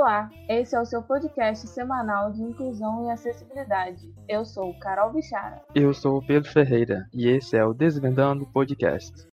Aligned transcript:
Olá, 0.00 0.30
esse 0.48 0.74
é 0.74 0.80
o 0.80 0.84
seu 0.86 1.02
podcast 1.02 1.68
semanal 1.68 2.32
de 2.32 2.42
inclusão 2.42 3.04
e 3.04 3.10
acessibilidade. 3.10 4.00
Eu 4.26 4.46
sou 4.46 4.72
Carol 4.78 5.12
Bichara. 5.12 5.62
Eu 5.74 5.92
sou 5.92 6.16
o 6.16 6.26
Pedro 6.26 6.50
Ferreira 6.50 7.06
e 7.12 7.28
esse 7.28 7.54
é 7.54 7.62
o 7.62 7.74
Desvendando 7.74 8.46
Podcast. 8.46 9.28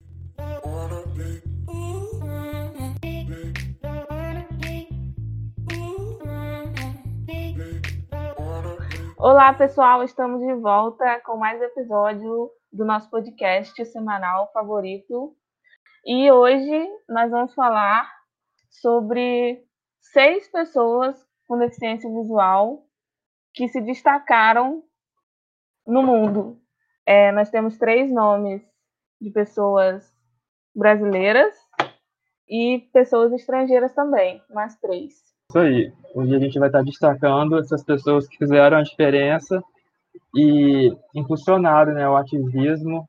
Olá, 9.18 9.54
pessoal, 9.54 10.04
estamos 10.04 10.42
de 10.42 10.54
volta 10.56 11.22
com 11.22 11.38
mais 11.38 11.62
episódio 11.62 12.52
do 12.74 12.84
nosso 12.84 13.10
podcast 13.10 13.86
semanal 13.86 14.52
favorito. 14.52 15.34
E 16.06 16.30
hoje 16.30 16.90
nós 17.08 17.32
vamos 17.32 17.54
falar 17.54 18.12
sobre 18.70 19.66
seis 20.12 20.48
pessoas 20.50 21.16
com 21.48 21.58
deficiência 21.58 22.10
visual 22.10 22.86
que 23.54 23.68
se 23.68 23.82
destacaram 23.82 24.84
no 25.86 26.04
mundo. 26.04 26.60
É, 27.06 27.32
nós 27.32 27.50
temos 27.50 27.78
três 27.78 28.12
nomes 28.12 28.62
de 29.20 29.32
pessoas 29.32 30.14
brasileiras 30.76 31.56
e 32.48 32.88
pessoas 32.94 33.32
estrangeiras 33.34 33.94
também, 33.94 34.42
mais 34.54 34.76
três. 34.78 35.14
Isso 35.50 35.60
aí. 35.60 35.94
Hoje 36.14 36.36
a 36.36 36.40
gente 36.40 36.60
vai 36.60 36.70
estar 36.70 36.84
destacando 36.84 37.58
essas 37.58 37.84
pessoas 37.84 38.28
que 38.28 38.38
fizeram 38.38 38.78
a 38.78 38.84
diferença 38.84 39.64
e 40.36 40.94
impulsionaram 41.16 41.94
né, 41.94 42.08
o 42.08 42.16
ativismo 42.16 43.08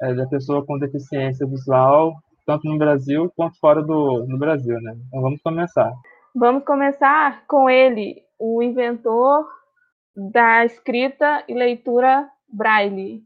é, 0.00 0.14
da 0.14 0.26
pessoa 0.26 0.64
com 0.64 0.78
deficiência 0.78 1.46
visual 1.46 2.14
tanto 2.44 2.68
no 2.68 2.78
Brasil 2.78 3.32
quanto 3.36 3.58
fora 3.58 3.82
do 3.82 4.26
no 4.26 4.38
Brasil, 4.38 4.80
né? 4.80 4.94
Então 5.08 5.20
vamos 5.20 5.40
começar. 5.42 5.92
Vamos 6.34 6.64
começar 6.64 7.44
com 7.46 7.68
ele, 7.68 8.22
o 8.38 8.62
inventor 8.62 9.48
da 10.16 10.64
escrita 10.64 11.44
e 11.48 11.54
leitura 11.54 12.28
Braille, 12.48 13.22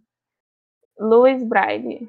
Louis 0.99 1.43
Braille. 1.43 2.09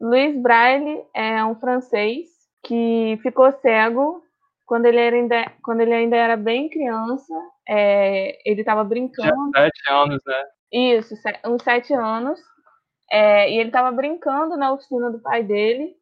Louis 0.00 0.40
Braille 0.40 1.04
é 1.14 1.44
um 1.44 1.54
francês 1.56 2.28
que 2.64 3.18
ficou 3.22 3.50
cego 3.52 4.22
quando 4.66 4.86
ele, 4.86 4.98
era 4.98 5.16
ainda, 5.16 5.52
quando 5.62 5.80
ele 5.80 5.94
ainda 5.94 6.16
era 6.16 6.36
bem 6.36 6.68
criança. 6.68 7.34
É, 7.68 8.38
ele 8.48 8.60
estava 8.60 8.84
brincando. 8.84 9.50
Sete 9.56 9.90
anos, 9.90 10.22
né? 10.26 10.44
Isso, 10.72 11.14
uns 11.46 11.62
sete 11.62 11.94
anos. 11.94 12.38
É, 13.10 13.50
e 13.50 13.58
ele 13.58 13.70
estava 13.70 13.90
brincando 13.90 14.56
na 14.56 14.72
oficina 14.72 15.10
do 15.10 15.20
pai 15.20 15.42
dele. 15.42 15.94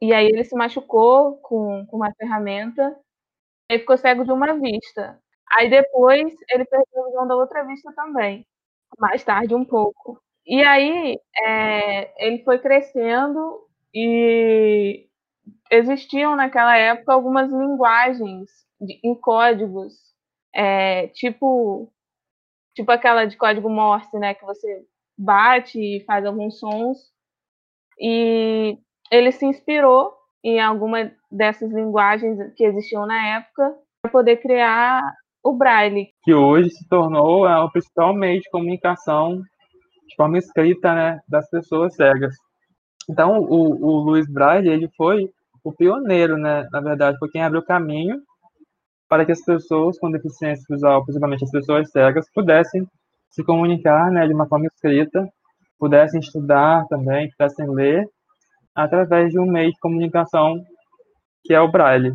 E 0.00 0.12
aí 0.12 0.26
ele 0.26 0.44
se 0.44 0.54
machucou 0.56 1.38
com, 1.38 1.86
com 1.86 1.96
uma 1.96 2.12
ferramenta 2.14 2.96
e 3.70 3.78
ficou 3.78 3.96
cego 3.98 4.24
de 4.24 4.32
uma 4.32 4.54
vista. 4.60 5.18
Aí 5.52 5.70
depois 5.70 6.34
ele 6.50 6.64
perdeu 6.66 7.04
a 7.04 7.06
visão 7.08 7.26
da 7.28 7.36
outra 7.36 7.64
vista 7.64 7.92
também, 7.94 8.46
mais 8.98 9.24
tarde 9.24 9.54
um 9.54 9.64
pouco. 9.64 10.20
E 10.46 10.62
aí 10.64 11.18
é, 11.38 12.26
ele 12.26 12.44
foi 12.44 12.58
crescendo 12.58 13.66
e 13.94 15.08
existiam 15.70 16.36
naquela 16.36 16.76
época 16.76 17.12
algumas 17.12 17.50
linguagens 17.50 18.50
de, 18.80 19.00
em 19.04 19.14
códigos, 19.14 19.94
é, 20.54 21.08
tipo 21.08 21.92
tipo 22.74 22.90
aquela 22.92 23.24
de 23.26 23.36
código 23.36 23.68
Morse, 23.70 24.18
né, 24.18 24.34
que 24.34 24.44
você 24.44 24.84
bate 25.18 25.80
e 25.80 26.04
faz 26.04 26.24
alguns 26.26 26.58
sons. 26.58 26.98
E 28.00 28.78
ele 29.14 29.32
se 29.32 29.46
inspirou 29.46 30.12
em 30.42 30.60
alguma 30.60 31.10
dessas 31.30 31.72
linguagens 31.72 32.38
que 32.56 32.64
existiam 32.64 33.06
na 33.06 33.36
época 33.36 33.74
para 34.02 34.10
poder 34.10 34.36
criar 34.38 35.02
o 35.42 35.52
Braille. 35.52 36.08
Que 36.22 36.34
hoje 36.34 36.70
se 36.70 36.88
tornou 36.88 37.46
é, 37.46 37.58
o 37.60 37.70
principal 37.70 38.14
meio 38.14 38.40
de 38.40 38.50
comunicação 38.50 39.40
de 40.06 40.16
forma 40.16 40.38
escrita 40.38 40.94
né, 40.94 41.20
das 41.28 41.48
pessoas 41.48 41.94
cegas. 41.94 42.34
Então, 43.08 43.38
o, 43.38 43.84
o 43.84 44.00
Luiz 44.00 44.26
Braille 44.30 44.68
ele 44.68 44.88
foi 44.96 45.30
o 45.62 45.72
pioneiro, 45.72 46.36
né? 46.36 46.66
Na 46.72 46.80
verdade, 46.80 47.18
foi 47.18 47.30
quem 47.30 47.42
abriu 47.42 47.60
o 47.60 47.64
caminho 47.64 48.20
para 49.08 49.24
que 49.24 49.32
as 49.32 49.42
pessoas 49.44 49.98
com 49.98 50.10
deficiência 50.10 50.64
visual, 50.68 51.04
principalmente 51.04 51.44
as 51.44 51.50
pessoas 51.50 51.90
cegas, 51.90 52.26
pudessem 52.34 52.86
se 53.30 53.44
comunicar 53.44 54.10
né, 54.10 54.26
de 54.26 54.34
uma 54.34 54.46
forma 54.46 54.66
escrita, 54.66 55.26
pudessem 55.78 56.20
estudar 56.20 56.86
também, 56.88 57.30
pudessem 57.30 57.68
ler 57.70 58.08
através 58.74 59.30
de 59.30 59.38
um 59.38 59.46
meio 59.46 59.70
de 59.70 59.78
comunicação 59.78 60.62
que 61.44 61.54
é 61.54 61.60
o 61.60 61.70
Braille. 61.70 62.12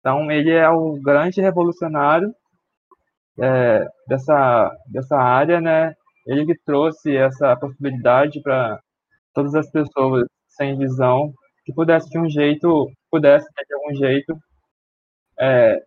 Então, 0.00 0.30
ele 0.30 0.50
é 0.50 0.68
o 0.68 0.98
grande 1.00 1.40
revolucionário 1.40 2.34
é, 3.40 3.86
dessa, 4.06 4.74
dessa 4.86 5.16
área, 5.16 5.60
né? 5.60 5.94
Ele 6.26 6.46
que 6.46 6.58
trouxe 6.64 7.16
essa 7.16 7.56
possibilidade 7.56 8.40
para 8.42 8.80
todas 9.34 9.54
as 9.54 9.70
pessoas 9.70 10.26
sem 10.48 10.76
visão 10.78 11.32
que 11.64 11.72
pudesse 11.72 12.08
de 12.10 12.18
um 12.18 12.28
jeito, 12.28 12.90
pudesse 13.10 13.46
de 13.46 13.74
algum 13.74 13.94
jeito 13.94 14.36
é, 15.38 15.82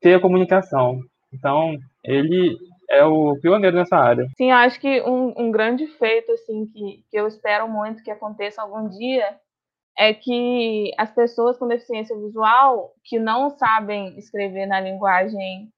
ter 0.00 0.14
a 0.14 0.20
comunicação. 0.20 1.00
Então, 1.32 1.76
ele 2.04 2.56
é 2.92 3.04
o 3.04 3.36
pioneiro 3.40 3.76
nessa 3.76 3.96
área. 3.96 4.28
Sim, 4.36 4.50
acho 4.50 4.78
que 4.78 5.00
um, 5.02 5.32
um 5.36 5.50
grande 5.50 5.86
feito 5.86 6.30
assim 6.32 6.66
que, 6.66 7.04
que 7.10 7.16
eu 7.16 7.26
espero 7.26 7.66
muito 7.66 8.02
que 8.02 8.10
aconteça 8.10 8.60
algum 8.60 8.86
dia 8.88 9.38
é 9.96 10.12
que 10.12 10.92
as 10.98 11.10
pessoas 11.10 11.58
com 11.58 11.66
deficiência 11.66 12.16
visual 12.16 12.94
que 13.02 13.18
não 13.18 13.50
sabem 13.50 14.16
escrever 14.18 14.66
na 14.66 14.80
linguagem 14.80 15.70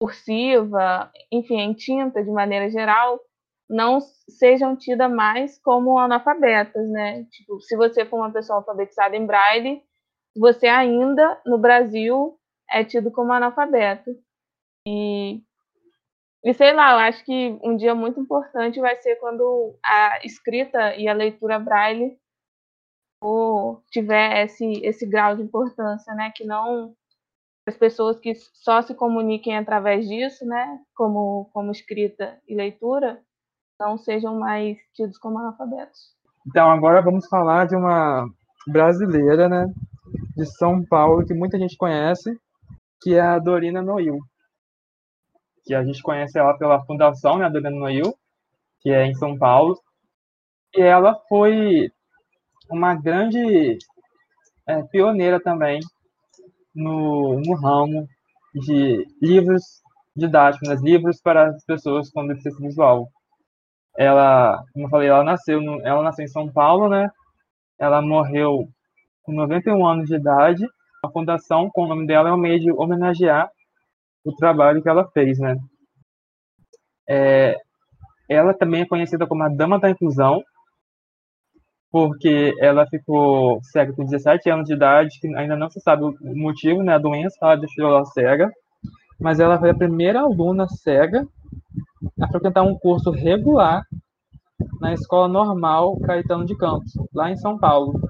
cursiva, 0.00 1.10
enfim, 1.30 1.58
em 1.58 1.74
tinta 1.74 2.22
de 2.22 2.30
maneira 2.30 2.68
geral, 2.70 3.18
não 3.68 4.00
sejam 4.28 4.76
tidas 4.76 5.10
mais 5.10 5.58
como 5.58 5.98
analfabetas, 5.98 6.88
né? 6.90 7.24
Tipo, 7.30 7.60
se 7.60 7.76
você 7.76 8.04
for 8.04 8.18
uma 8.18 8.32
pessoa 8.32 8.58
alfabetizada 8.58 9.16
em 9.16 9.26
braille, 9.26 9.82
você 10.36 10.66
ainda 10.66 11.40
no 11.46 11.58
Brasil 11.58 12.38
é 12.70 12.84
tido 12.84 13.10
como 13.10 13.32
analfabeto. 13.32 14.10
E 14.86 15.40
e 16.44 16.52
sei 16.52 16.74
lá, 16.74 16.92
eu 16.92 16.98
acho 16.98 17.24
que 17.24 17.58
um 17.64 17.74
dia 17.74 17.94
muito 17.94 18.20
importante 18.20 18.78
vai 18.78 18.94
ser 18.96 19.16
quando 19.16 19.74
a 19.82 20.18
escrita 20.22 20.94
e 20.94 21.08
a 21.08 21.14
leitura 21.14 21.58
braille 21.58 22.18
ou 23.18 23.82
tiver 23.90 24.44
esse, 24.44 24.84
esse 24.84 25.06
grau 25.06 25.34
de 25.34 25.42
importância, 25.42 26.12
né? 26.14 26.30
Que 26.36 26.44
não 26.44 26.94
as 27.66 27.74
pessoas 27.78 28.20
que 28.20 28.34
só 28.34 28.82
se 28.82 28.94
comuniquem 28.94 29.56
através 29.56 30.06
disso, 30.06 30.44
né? 30.44 30.80
Como, 30.94 31.48
como 31.50 31.72
escrita 31.72 32.38
e 32.46 32.54
leitura, 32.54 33.22
não 33.80 33.96
sejam 33.96 34.38
mais 34.38 34.76
tidos 34.92 35.16
como 35.16 35.38
analfabetos. 35.38 36.14
Então, 36.46 36.70
agora 36.70 37.00
vamos 37.00 37.26
falar 37.26 37.66
de 37.66 37.74
uma 37.74 38.28
brasileira, 38.66 39.48
né? 39.48 39.72
De 40.36 40.44
São 40.44 40.84
Paulo, 40.84 41.24
que 41.24 41.32
muita 41.32 41.58
gente 41.58 41.74
conhece, 41.78 42.38
que 43.00 43.14
é 43.14 43.20
a 43.22 43.38
Dorina 43.38 43.80
Noil 43.80 44.18
que 45.64 45.74
a 45.74 45.82
gente 45.84 46.02
conhece 46.02 46.38
ela 46.38 46.56
pela 46.56 46.84
fundação, 46.84 47.38
né, 47.38 47.48
Dona 47.48 47.70
Noil, 47.70 48.14
que 48.80 48.90
é 48.90 49.06
em 49.06 49.14
São 49.14 49.36
Paulo, 49.36 49.78
e 50.76 50.80
ela 50.80 51.14
foi 51.28 51.90
uma 52.70 52.94
grande 52.94 53.78
é, 54.66 54.82
pioneira 54.82 55.40
também 55.40 55.80
no, 56.74 57.40
no 57.40 57.54
ramo 57.54 58.06
de 58.54 59.06
livros 59.20 59.82
didáticos, 60.14 60.68
né, 60.68 60.76
livros 60.76 61.20
para 61.20 61.48
as 61.48 61.64
pessoas 61.64 62.10
com 62.10 62.26
deficiência 62.26 62.60
visual. 62.60 63.08
Ela, 63.96 64.62
como 64.72 64.86
eu 64.86 64.90
falei, 64.90 65.08
ela 65.08 65.24
nasceu, 65.24 65.60
no, 65.60 65.80
ela 65.86 66.02
nasceu 66.02 66.24
em 66.24 66.28
São 66.28 66.50
Paulo, 66.52 66.88
né? 66.88 67.08
Ela 67.78 68.02
morreu 68.02 68.68
com 69.22 69.32
91 69.32 69.86
anos 69.86 70.08
de 70.08 70.16
idade. 70.16 70.66
A 71.04 71.08
fundação, 71.10 71.70
com 71.70 71.84
o 71.84 71.88
nome 71.88 72.06
dela, 72.06 72.28
é 72.28 72.32
um 72.32 72.36
meio 72.36 72.58
de 72.58 72.72
homenagear 72.72 73.48
o 74.24 74.34
trabalho 74.34 74.82
que 74.82 74.88
ela 74.88 75.06
fez, 75.10 75.38
né? 75.38 75.56
É, 77.08 77.56
ela 78.28 78.54
também 78.54 78.82
é 78.82 78.86
conhecida 78.86 79.26
como 79.26 79.42
a 79.42 79.48
Dama 79.48 79.78
da 79.78 79.90
Inclusão, 79.90 80.42
porque 81.90 82.52
ela 82.58 82.86
ficou 82.86 83.60
cega 83.62 83.92
com 83.92 84.04
17 84.04 84.50
anos 84.50 84.66
de 84.66 84.74
idade, 84.74 85.20
que 85.20 85.28
ainda 85.36 85.56
não 85.56 85.70
se 85.70 85.80
sabe 85.80 86.02
o 86.02 86.14
motivo, 86.20 86.82
né? 86.82 86.94
A 86.94 86.98
doença 86.98 87.36
ela 87.40 87.56
deixou 87.56 87.86
ela 87.86 88.04
cega, 88.06 88.50
mas 89.20 89.38
ela 89.38 89.58
foi 89.58 89.70
a 89.70 89.76
primeira 89.76 90.20
aluna 90.20 90.66
cega 90.68 91.26
a 92.20 92.28
frequentar 92.28 92.62
um 92.62 92.76
curso 92.76 93.10
regular 93.10 93.84
na 94.80 94.92
Escola 94.92 95.28
Normal 95.28 95.98
Caetano 96.00 96.44
de 96.44 96.56
Campos, 96.56 96.92
lá 97.14 97.30
em 97.30 97.36
São 97.36 97.58
Paulo. 97.58 98.00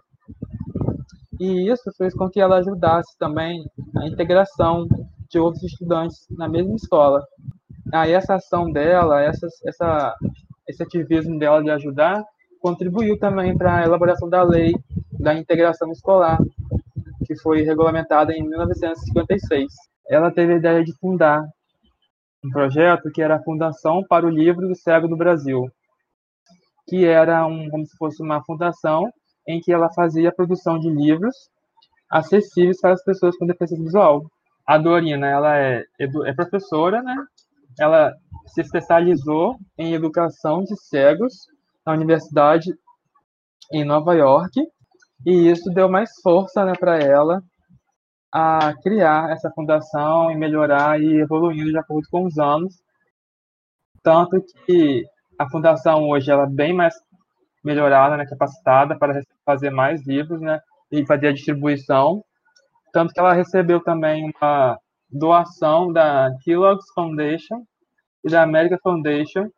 E 1.40 1.70
isso 1.70 1.90
fez 1.98 2.14
com 2.14 2.30
que 2.30 2.40
ela 2.40 2.58
ajudasse 2.58 3.18
também 3.18 3.64
a 3.96 4.06
integração 4.06 4.86
de 5.34 5.38
outros 5.40 5.64
estudantes 5.64 6.26
na 6.30 6.48
mesma 6.48 6.76
escola. 6.76 7.26
Aí 7.92 8.12
essa 8.12 8.36
ação 8.36 8.70
dela, 8.70 9.20
essa, 9.20 9.46
essa, 9.64 10.14
esse 10.68 10.82
ativismo 10.82 11.38
dela 11.38 11.62
de 11.62 11.70
ajudar, 11.70 12.24
contribuiu 12.60 13.18
também 13.18 13.56
para 13.56 13.78
a 13.78 13.84
elaboração 13.84 14.28
da 14.28 14.42
lei 14.42 14.72
da 15.18 15.34
integração 15.34 15.90
escolar, 15.90 16.38
que 17.26 17.36
foi 17.40 17.62
regulamentada 17.62 18.32
em 18.32 18.48
1956. 18.48 19.72
Ela 20.08 20.30
teve 20.30 20.54
a 20.54 20.56
ideia 20.56 20.84
de 20.84 20.96
fundar 20.98 21.42
um 22.44 22.50
projeto 22.50 23.10
que 23.10 23.22
era 23.22 23.36
a 23.36 23.42
Fundação 23.42 24.04
para 24.08 24.26
o 24.26 24.30
Livro 24.30 24.68
do 24.68 24.76
Cego 24.76 25.08
do 25.08 25.16
Brasil, 25.16 25.66
que 26.88 27.04
era 27.04 27.46
um, 27.46 27.68
como 27.70 27.84
se 27.86 27.96
fosse 27.96 28.22
uma 28.22 28.42
fundação 28.44 29.10
em 29.48 29.60
que 29.60 29.72
ela 29.72 29.92
fazia 29.92 30.28
a 30.28 30.34
produção 30.34 30.78
de 30.78 30.90
livros 30.90 31.34
acessíveis 32.10 32.80
para 32.80 32.92
as 32.92 33.02
pessoas 33.02 33.36
com 33.36 33.46
deficiência 33.46 33.82
visual. 33.82 34.26
A 34.66 34.78
Dorina, 34.78 35.26
ela 35.26 35.58
é, 35.58 35.84
é 35.98 36.32
professora, 36.32 37.02
né? 37.02 37.14
Ela 37.78 38.14
se 38.46 38.60
especializou 38.60 39.56
em 39.76 39.94
educação 39.94 40.62
de 40.62 40.76
cegos 40.76 41.46
na 41.84 41.92
universidade 41.92 42.72
em 43.72 43.84
Nova 43.84 44.14
York 44.14 44.60
e 45.26 45.50
isso 45.50 45.70
deu 45.70 45.88
mais 45.88 46.10
força 46.22 46.64
né, 46.64 46.72
para 46.78 46.98
ela 46.98 47.42
a 48.32 48.74
criar 48.82 49.30
essa 49.30 49.50
fundação 49.50 50.30
e 50.30 50.36
melhorar 50.36 51.00
e 51.00 51.20
evoluindo 51.20 51.70
de 51.70 51.78
acordo 51.78 52.08
com 52.10 52.24
os 52.26 52.38
anos. 52.38 52.74
Tanto 54.02 54.44
que 54.66 55.04
a 55.38 55.48
fundação 55.48 56.08
hoje 56.08 56.30
ela 56.30 56.44
é 56.44 56.50
bem 56.50 56.72
mais 56.74 56.94
melhorada, 57.64 58.16
né, 58.16 58.26
capacitada 58.26 58.98
para 58.98 59.22
fazer 59.46 59.70
mais 59.70 60.06
livros 60.06 60.40
né, 60.40 60.60
e 60.90 61.06
fazer 61.06 61.28
a 61.28 61.32
distribuição. 61.32 62.22
Tanto 62.94 63.12
que 63.12 63.18
ela 63.18 63.32
recebeu 63.32 63.82
também 63.82 64.30
uma 64.40 64.78
doação 65.10 65.92
da 65.92 66.30
Kellogg's 66.44 66.86
Foundation 66.94 67.64
e 68.24 68.30
da 68.30 68.44
American 68.44 68.78
Foundation 68.80 69.50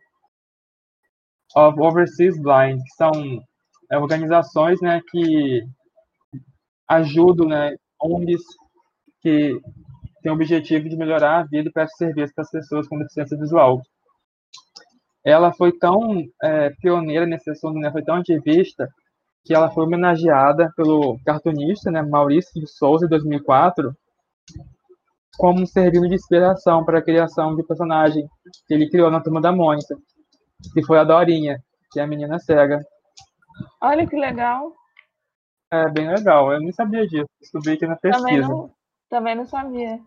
of 1.55 1.79
Overseas 1.79 2.41
Blind, 2.41 2.81
que 2.83 2.94
são 2.97 3.12
é, 3.93 3.99
organizações 3.99 4.81
né, 4.81 5.03
que 5.11 5.62
ajudam 6.88 7.47
né, 7.47 7.77
ONGs 8.00 8.43
que 9.21 9.61
têm 10.23 10.33
o 10.33 10.35
objetivo 10.35 10.88
de 10.88 10.97
melhorar 10.97 11.41
a 11.41 11.44
vida 11.44 11.69
e 11.69 11.73
prestar 11.73 11.94
serviço 11.99 12.33
para 12.35 12.43
as 12.43 12.50
pessoas 12.50 12.88
com 12.88 12.99
deficiência 12.99 13.37
visual. 13.37 13.83
Ela 15.23 15.53
foi 15.53 15.77
tão 15.77 16.25
é, 16.43 16.71
pioneira 16.81 17.27
nesse 17.27 17.50
assunto, 17.50 17.79
né, 17.79 17.93
foi 17.93 18.03
tão 18.03 18.15
ativista, 18.15 18.88
que 19.47 19.55
ela 19.55 19.71
foi 19.71 19.85
homenageada 19.85 20.73
pelo 20.77 21.19
cartunista 21.25 21.89
né, 21.89 22.03
Maurício 22.03 22.61
de 22.61 22.67
Souza, 22.67 23.07
em 23.07 23.09
2004, 23.09 23.97
como 25.39 25.65
servindo 25.67 26.09
de 26.09 26.17
inspiração 26.17 26.85
para 26.85 26.99
a 26.99 27.03
criação 27.03 27.55
de 27.55 27.63
personagem 27.63 28.29
que 28.67 28.75
ele 28.75 28.91
criou 28.91 29.09
na 29.09 29.21
Turma 29.21 29.41
da 29.41 29.53
Mônica, 29.53 29.97
que 30.75 30.85
foi 30.85 30.99
a 30.99 31.05
Dorinha, 31.05 31.63
que 31.93 32.01
é 32.01 32.03
a 32.03 32.07
menina 32.09 32.41
cega. 32.41 32.85
Olha 33.81 34.05
que 34.05 34.17
legal. 34.17 34.75
É 35.71 35.89
bem 35.91 36.09
legal, 36.09 36.53
eu 36.53 36.59
nem 36.59 36.73
sabia 36.73 37.07
disso, 37.07 37.29
descobri 37.41 37.75
aqui 37.75 37.87
na 37.87 37.97
pesquisa. 37.97 38.27
Também 38.27 38.41
não, 38.41 38.71
também 39.09 39.35
não 39.37 39.47
sabia. 39.47 40.01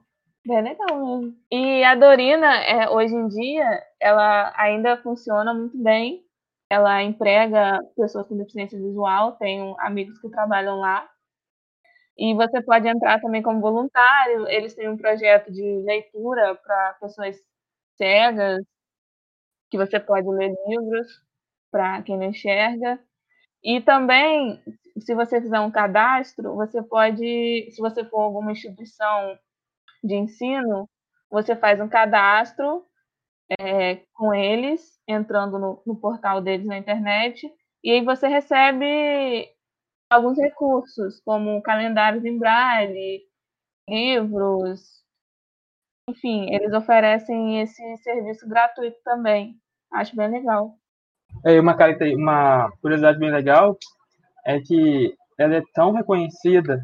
Bem 0.46 0.64
legal 0.64 0.98
mesmo. 0.98 1.34
E 1.50 1.84
a 1.84 1.96
Dorina, 1.96 2.56
é, 2.58 2.90
hoje 2.90 3.16
em 3.16 3.28
dia, 3.30 3.82
ela 4.02 4.54
ainda 4.58 4.98
funciona 4.98 5.54
muito 5.54 5.78
bem. 5.82 6.26
Ela 6.72 7.02
emprega 7.02 7.80
pessoas 7.96 8.28
com 8.28 8.38
deficiência 8.38 8.78
visual, 8.80 9.32
tenho 9.38 9.76
amigos 9.80 10.20
que 10.20 10.30
trabalham 10.30 10.76
lá. 10.80 11.10
E 12.18 12.34
você 12.34 12.62
pode 12.62 12.88
entrar 12.88 13.20
também 13.22 13.42
como 13.42 13.62
voluntário. 13.62 14.48
Eles 14.48 14.74
têm 14.76 14.90
um 14.90 14.98
projeto 14.98 15.52
de 15.52 15.64
leitura 15.86 16.56
para 16.56 16.94
pessoas 17.02 17.36
cegas, 17.98 18.64
que 19.70 19.78
você 19.78 20.00
pode 20.00 20.28
ler 20.28 20.54
livros 20.68 21.08
para 21.72 22.02
quem 22.04 22.18
não 22.18 22.26
enxerga. 22.26 23.00
E 23.64 23.82
também, 23.82 24.62
se 25.00 25.16
você 25.16 25.42
fizer 25.42 25.60
um 25.62 25.72
cadastro, 25.72 26.56
você 26.56 26.84
pode, 26.84 27.70
se 27.72 27.82
você 27.82 28.06
for 28.06 28.22
alguma 28.22 28.52
instituição 28.54 29.38
de 30.04 30.16
ensino, 30.16 30.90
você 31.32 31.56
faz 31.56 31.82
um 31.82 31.90
cadastro 31.90 32.86
é, 33.60 34.02
com 34.14 34.34
eles, 34.34 35.00
entrando 35.08 35.58
no, 35.58 35.82
no 35.86 35.96
portal 35.96 36.42
deles 36.42 36.66
na 36.66 36.78
internet, 36.78 37.52
e 37.84 37.92
aí 37.92 38.04
você 38.04 38.28
recebe 38.28 39.48
alguns 40.10 40.38
recursos, 40.38 41.22
como 41.22 41.62
calendários 41.62 42.26
em 42.26 42.38
braille, 42.38 43.22
livros, 43.88 45.00
enfim, 46.10 46.54
eles 46.54 46.74
oferecem 46.74 47.62
esse 47.62 47.98
serviço 47.98 48.48
gratuito 48.48 48.98
também. 49.04 49.56
Acho 49.94 50.16
bem 50.16 50.30
legal. 50.30 50.76
É 51.46 51.60
uma, 51.60 51.76
uma 52.16 52.72
curiosidade 52.82 53.20
bem 53.20 53.32
legal 53.32 53.78
é 54.46 54.60
que 54.60 55.14
ela 55.38 55.56
é 55.56 55.62
tão 55.74 55.92
reconhecida 55.92 56.82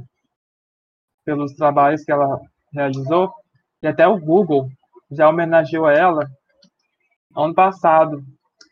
pelos 1.25 1.55
trabalhos 1.55 2.03
que 2.03 2.11
ela 2.11 2.39
realizou 2.71 3.33
que 3.81 3.87
até 3.87 4.07
o 4.07 4.19
Google 4.19 4.69
já 5.11 5.27
homenageou 5.27 5.89
ela 5.89 6.29
ano 7.35 7.53
passado, 7.53 8.23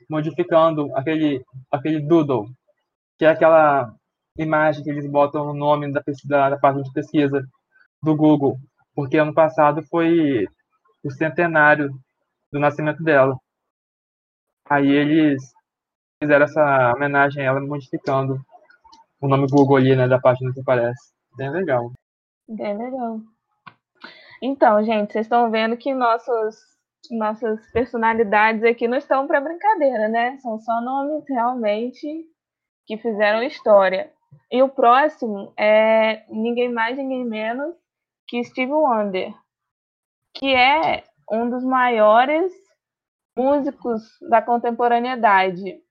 modificando 0.10 0.95
aquele, 0.95 1.44
aquele 1.71 2.00
doodle, 2.00 2.48
que 3.18 3.25
é 3.25 3.30
aquela 3.30 3.94
imagem 4.38 4.83
que 4.83 4.89
eles 4.89 5.10
botam 5.10 5.45
no 5.45 5.54
nome 5.54 5.92
da, 5.92 6.01
da, 6.25 6.50
da 6.51 6.57
página 6.57 6.83
de 6.83 6.92
pesquisa 6.92 7.44
do 8.01 8.15
Google, 8.15 8.57
porque 8.95 9.18
ano 9.18 9.33
passado 9.33 9.83
foi 9.83 10.48
o 11.04 11.12
centenário 11.12 11.89
do 12.51 12.60
nascimento 12.60 13.04
dela. 13.04 13.38
Aí 14.69 14.89
eles 14.89 15.42
fizeram 16.21 16.45
essa 16.45 16.94
homenagem 16.95 17.44
a 17.44 17.48
ela 17.48 17.60
modificando 17.60 18.39
o 19.19 19.27
nome 19.27 19.48
Google 19.50 19.77
ali, 19.77 19.95
né, 19.95 20.07
da 20.07 20.19
página 20.19 20.54
que 20.54 20.62
aparece. 20.62 21.13
Bem 21.38 21.50
legal. 21.50 21.92
Bem 22.48 22.77
legal. 22.77 23.19
Então, 24.42 24.83
gente, 24.83 25.13
vocês 25.13 25.25
estão 25.25 25.50
vendo 25.50 25.77
que 25.77 25.94
nossos, 25.94 26.56
nossas 27.12 27.66
personalidades 27.72 28.64
aqui 28.64 28.88
não 28.88 28.98
estão 28.98 29.28
para 29.28 29.42
brincadeira, 29.42 30.08
né? 30.08 30.38
São 30.38 30.60
só 30.60 30.82
nomes 30.82 31.24
realmente 31.28 32.26
que 32.86 32.98
fizeram 32.98 33.44
história. 33.44 34.12
E 34.52 34.62
o 34.62 34.70
próximo 34.70 35.54
é 35.58 36.26
ninguém 36.30 36.72
mais, 36.72 36.98
ninguém 36.98 37.26
menos 37.26 37.76
que 38.28 38.44
Steve 38.44 38.72
Wonder, 38.72 39.34
que 40.34 40.54
é 40.56 41.04
um 41.32 41.50
dos 41.50 41.64
maiores 41.64 42.52
músicos 43.38 44.02
da 44.30 44.42
contemporaneidade. 44.42 45.82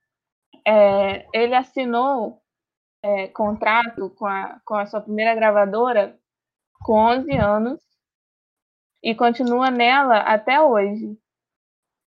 É, 0.67 1.27
ele 1.33 1.55
assinou 1.55 2.41
é, 3.03 3.29
contrato 3.29 4.11
com 4.11 4.27
a, 4.27 4.61
com 4.65 4.75
a 4.75 4.87
sua 4.87 5.01
primeira 5.01 5.35
gravadora 5.35 6.19
com 6.83 6.95
11 6.95 7.37
anos 7.37 7.92
e 9.03 9.15
continua 9.15 9.71
nela 9.71 10.19
até 10.19 10.61
hoje. 10.61 11.19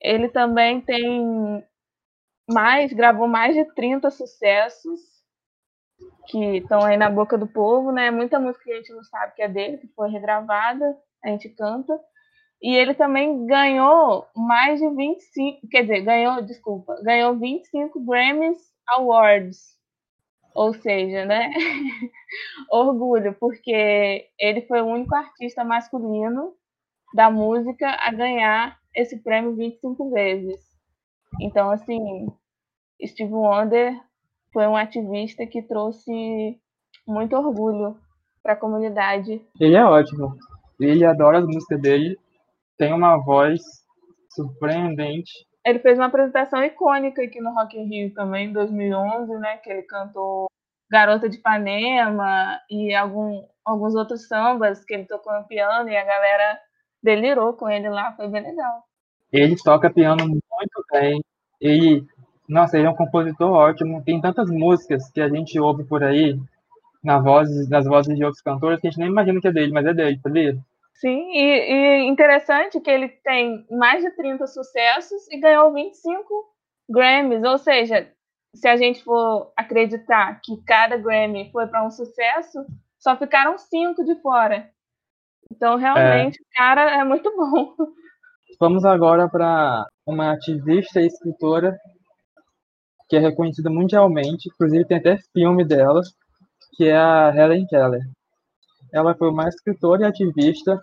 Ele 0.01 0.29
também 0.29 0.81
tem 0.81 1.63
mais, 2.49 2.93
gravou 2.93 3.27
mais 3.27 3.55
de 3.55 3.65
30 3.73 4.09
sucessos 4.11 4.99
que 6.27 6.57
estão 6.57 6.83
aí 6.83 6.97
na 6.97 7.09
boca 7.09 7.37
do 7.37 7.47
povo, 7.47 7.91
né? 7.91 8.11
Muita 8.11 8.39
música 8.39 8.63
que 8.63 8.71
a 8.71 8.75
gente 8.77 8.93
não 8.93 9.03
sabe 9.03 9.33
que 9.35 9.41
é 9.41 9.49
dele, 9.49 9.77
que 9.77 9.87
foi 9.89 10.09
regravada, 10.09 10.97
a 11.23 11.29
gente 11.29 11.49
canta. 11.49 11.99
E 12.61 12.75
ele 12.75 12.93
também 12.93 13.45
ganhou 13.45 14.27
mais 14.35 14.79
de 14.79 14.89
25, 14.89 15.67
quer 15.67 15.81
dizer, 15.81 16.01
ganhou, 16.01 16.41
desculpa, 16.41 16.95
ganhou 17.03 17.37
25 17.37 17.99
Grammys 18.05 18.57
Awards. 18.87 19.75
Ou 20.53 20.73
seja, 20.73 21.25
né? 21.25 21.51
Orgulho, 22.71 23.35
porque 23.39 24.29
ele 24.39 24.61
foi 24.61 24.81
o 24.81 24.85
único 24.85 25.13
artista 25.13 25.63
masculino 25.63 26.55
da 27.15 27.31
música 27.31 27.87
a 28.01 28.11
ganhar 28.11 28.77
esse 28.93 29.23
prêmio 29.23 29.55
25 29.55 30.11
vezes. 30.11 30.59
Então, 31.39 31.71
assim, 31.71 32.27
Steve 33.01 33.31
Wonder 33.31 33.97
foi 34.51 34.67
um 34.67 34.75
ativista 34.75 35.47
que 35.47 35.61
trouxe 35.61 36.59
muito 37.07 37.33
orgulho 37.37 37.97
para 38.43 38.51
a 38.51 38.57
comunidade. 38.57 39.41
Ele 39.57 39.77
é 39.77 39.85
ótimo. 39.85 40.35
Ele 40.77 41.05
adora 41.05 41.39
as 41.39 41.45
músicas 41.45 41.81
dele. 41.81 42.19
Tem 42.77 42.91
uma 42.91 43.17
voz 43.23 43.61
surpreendente. 44.31 45.31
Ele 45.65 45.79
fez 45.79 45.97
uma 45.97 46.07
apresentação 46.07 46.61
icônica 46.65 47.23
aqui 47.23 47.39
no 47.39 47.53
Rock 47.53 47.79
in 47.79 47.87
Rio 47.87 48.13
também, 48.13 48.49
em 48.49 48.53
2011, 48.53 49.39
né? 49.39 49.55
Que 49.57 49.69
ele 49.69 49.83
cantou 49.83 50.47
Garota 50.91 51.29
de 51.29 51.37
Ipanema 51.37 52.59
e 52.69 52.93
algum, 52.93 53.41
alguns 53.63 53.95
outros 53.95 54.27
sambas 54.27 54.83
que 54.83 54.93
ele 54.93 55.05
tocou 55.05 55.33
no 55.33 55.47
piano 55.47 55.89
e 55.89 55.95
a 55.95 56.03
galera 56.03 56.59
delirou 57.05 57.53
com 57.53 57.69
ele 57.69 57.87
lá. 57.87 58.11
Foi 58.13 58.27
bem 58.27 58.41
legal. 58.41 58.83
Ele 59.31 59.55
toca 59.55 59.89
piano 59.89 60.27
muito 60.27 60.85
bem. 60.91 61.23
Ele 61.61 62.05
nossa, 62.47 62.77
ele 62.77 62.87
é 62.87 62.89
um 62.89 62.95
compositor 62.95 63.51
ótimo. 63.51 64.03
Tem 64.03 64.19
tantas 64.21 64.49
músicas 64.49 65.09
que 65.11 65.21
a 65.21 65.29
gente 65.29 65.59
ouve 65.59 65.83
por 65.83 66.03
aí, 66.03 66.37
na 67.03 67.19
voz, 67.19 67.69
nas 67.69 67.85
vozes 67.85 68.15
de 68.15 68.23
outros 68.23 68.41
cantores, 68.41 68.79
que 68.79 68.87
a 68.87 68.89
gente 68.91 68.99
nem 68.99 69.09
imagina 69.09 69.41
que 69.41 69.47
é 69.47 69.51
dele, 69.51 69.71
mas 69.71 69.85
é 69.85 69.93
dele, 69.93 70.19
sabia? 70.21 70.57
Sim, 70.93 71.31
e, 71.33 71.71
e 71.71 72.07
interessante 72.07 72.79
que 72.79 72.89
ele 72.89 73.09
tem 73.09 73.65
mais 73.69 74.03
de 74.03 74.11
30 74.11 74.47
sucessos 74.47 75.27
e 75.29 75.39
ganhou 75.39 75.73
25 75.73 76.23
Grammys, 76.89 77.43
ou 77.43 77.57
seja, 77.57 78.07
se 78.53 78.67
a 78.67 78.77
gente 78.77 79.03
for 79.03 79.51
acreditar 79.57 80.39
que 80.41 80.55
cada 80.65 80.97
Grammy 80.97 81.51
foi 81.51 81.67
para 81.67 81.85
um 81.85 81.91
sucesso, 81.91 82.65
só 82.97 83.17
ficaram 83.17 83.57
cinco 83.57 84.03
de 84.05 84.15
fora. 84.21 84.69
Então, 85.51 85.77
realmente, 85.77 86.39
é. 86.39 86.41
o 86.41 86.45
cara 86.55 86.91
é 86.99 87.03
muito 87.03 87.31
bom. 87.35 87.75
Vamos 88.59 88.85
agora 88.85 89.27
para 89.29 89.85
uma 90.05 90.31
ativista 90.31 91.01
e 91.01 91.07
escritora 91.07 91.77
que 93.07 93.15
é 93.15 93.19
reconhecida 93.19 93.69
mundialmente, 93.69 94.49
inclusive 94.49 94.85
tem 94.85 94.97
até 94.97 95.17
filme 95.33 95.63
dela, 95.63 96.01
que 96.75 96.85
é 96.85 96.97
a 96.97 97.33
Helen 97.35 97.65
Keller. 97.67 98.01
Ela 98.91 99.13
foi 99.13 99.29
uma 99.29 99.47
escritora 99.47 100.03
e 100.03 100.05
ativista 100.05 100.81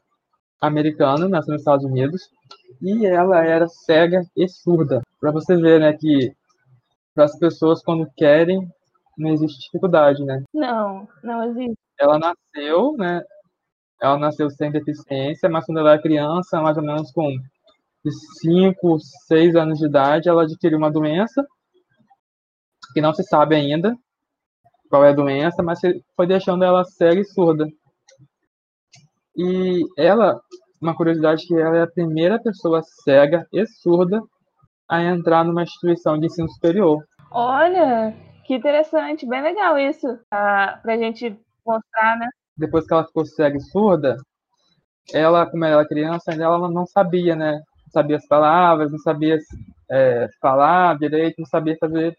americana, 0.61 1.29
nasceu 1.29 1.53
nos 1.53 1.63
Estados 1.63 1.85
Unidos, 1.85 2.23
e 2.81 3.07
ela 3.07 3.45
era 3.45 3.67
cega 3.67 4.23
e 4.37 4.49
surda. 4.49 5.03
Para 5.21 5.33
você 5.33 5.57
ver, 5.57 5.81
né, 5.81 5.93
que 5.95 6.33
para 7.15 7.25
as 7.25 7.37
pessoas 7.39 7.83
quando 7.83 8.09
querem 8.17 8.69
não 9.19 9.31
existe 9.31 9.61
dificuldade, 9.61 10.25
né? 10.25 10.43
Não, 10.55 11.07
não 11.23 11.45
existe. 11.45 11.77
Ela 11.99 12.19
nasceu, 12.19 12.97
né? 12.97 13.23
Ela 14.03 14.19
nasceu 14.19 14.51
sem 14.51 14.71
deficiência, 14.73 15.49
mas 15.49 15.65
quando 15.65 15.79
ela 15.79 15.93
era 15.93 16.03
criança, 16.03 16.61
mais 16.61 16.77
ou 16.77 16.83
menos 16.83 17.13
com 17.13 17.31
5, 18.41 18.99
6 19.29 19.55
anos 19.55 19.79
de 19.79 19.87
idade, 19.87 20.29
ela 20.29 20.43
adquiriu 20.43 20.77
uma 20.77 20.91
doença 20.91 21.47
que 22.93 23.01
não 23.01 23.15
se 23.15 23.23
sabe 23.23 23.55
ainda 23.55 23.97
qual 24.91 25.05
é 25.05 25.11
a 25.11 25.15
doença, 25.15 25.63
mas 25.63 25.81
foi 26.17 26.27
deixando 26.27 26.65
ela 26.65 26.85
cega 26.85 27.21
e 27.21 27.25
surda. 27.25 27.67
E 29.37 29.87
ela, 29.97 30.39
uma 30.81 30.95
curiosidade 30.97 31.47
que 31.47 31.55
ela 31.55 31.79
é 31.79 31.83
a 31.83 31.91
primeira 31.91 32.43
pessoa 32.43 32.83
cega 33.05 33.47
e 33.53 33.65
surda 33.67 34.21
a 34.89 35.03
entrar 35.03 35.45
numa 35.45 35.63
instituição 35.63 36.19
de 36.19 36.27
ensino 36.27 36.51
superior. 36.51 37.03
Olha, 37.31 38.15
que 38.45 38.55
interessante, 38.55 39.27
bem 39.27 39.41
legal 39.41 39.79
isso, 39.79 40.19
para 40.29 40.83
a 40.85 40.97
gente 40.99 41.39
mostrar, 41.65 42.19
né? 42.19 42.29
Depois 42.63 42.87
que 42.87 42.95
ela 42.95 43.05
ficou 43.05 43.27
cega 43.27 43.57
e 43.57 43.61
surda, 43.61 44.17
ela, 45.13 45.45
como 45.51 45.65
era 45.65 45.85
criança, 45.85 46.31
ela 46.31 46.71
não 46.71 46.87
sabia, 46.87 47.35
né? 47.35 47.55
Não 47.55 47.91
sabia 47.93 48.17
as 48.17 48.27
palavras, 48.29 48.89
não 48.89 48.99
sabia 48.99 49.37
é, 49.91 50.29
falar 50.41 50.97
direito, 50.97 51.41
não 51.41 51.47
sabia 51.47 51.77
fazer 51.81 52.17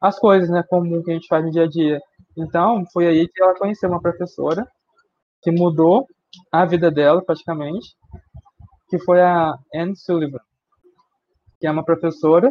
as 0.00 0.18
coisas, 0.18 0.50
né? 0.50 0.64
Como 0.68 1.04
que 1.04 1.12
a 1.12 1.14
gente 1.14 1.28
faz 1.28 1.44
no 1.44 1.52
dia 1.52 1.62
a 1.62 1.68
dia. 1.68 2.00
Então, 2.36 2.84
foi 2.92 3.06
aí 3.06 3.28
que 3.28 3.40
ela 3.40 3.54
conheceu 3.56 3.88
uma 3.88 4.02
professora 4.02 4.66
que 5.40 5.52
mudou 5.52 6.08
a 6.50 6.64
vida 6.64 6.90
dela, 6.90 7.24
praticamente, 7.24 7.94
que 8.90 8.98
foi 8.98 9.20
a 9.20 9.54
Anne 9.72 9.96
Sullivan, 9.96 10.40
que 11.60 11.66
é 11.68 11.70
uma 11.70 11.84
professora 11.84 12.50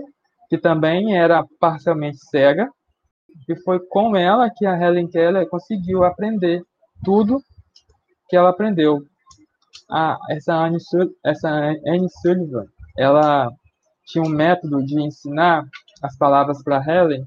que 0.49 0.57
também 0.57 1.17
era 1.17 1.45
parcialmente 1.59 2.19
cega, 2.29 2.71
e 3.49 3.55
foi 3.57 3.77
com 3.87 4.15
ela 4.15 4.49
que 4.49 4.65
a 4.65 4.81
Helen 4.81 5.09
Keller 5.09 5.49
conseguiu 5.49 6.05
aprender 6.05 6.63
tudo 7.03 7.41
que 8.29 8.35
ela 8.35 8.49
aprendeu. 8.49 9.03
Ah, 9.89 10.17
essa 10.29 10.53
Anne, 10.53 10.77
essa 11.23 11.49
Anne 11.49 12.09
Sullivan, 12.21 12.65
ela 12.97 13.51
tinha 14.05 14.23
um 14.23 14.29
método 14.29 14.83
de 14.85 15.01
ensinar 15.01 15.65
as 16.01 16.17
palavras 16.17 16.63
para 16.63 16.83
Helen 16.83 17.25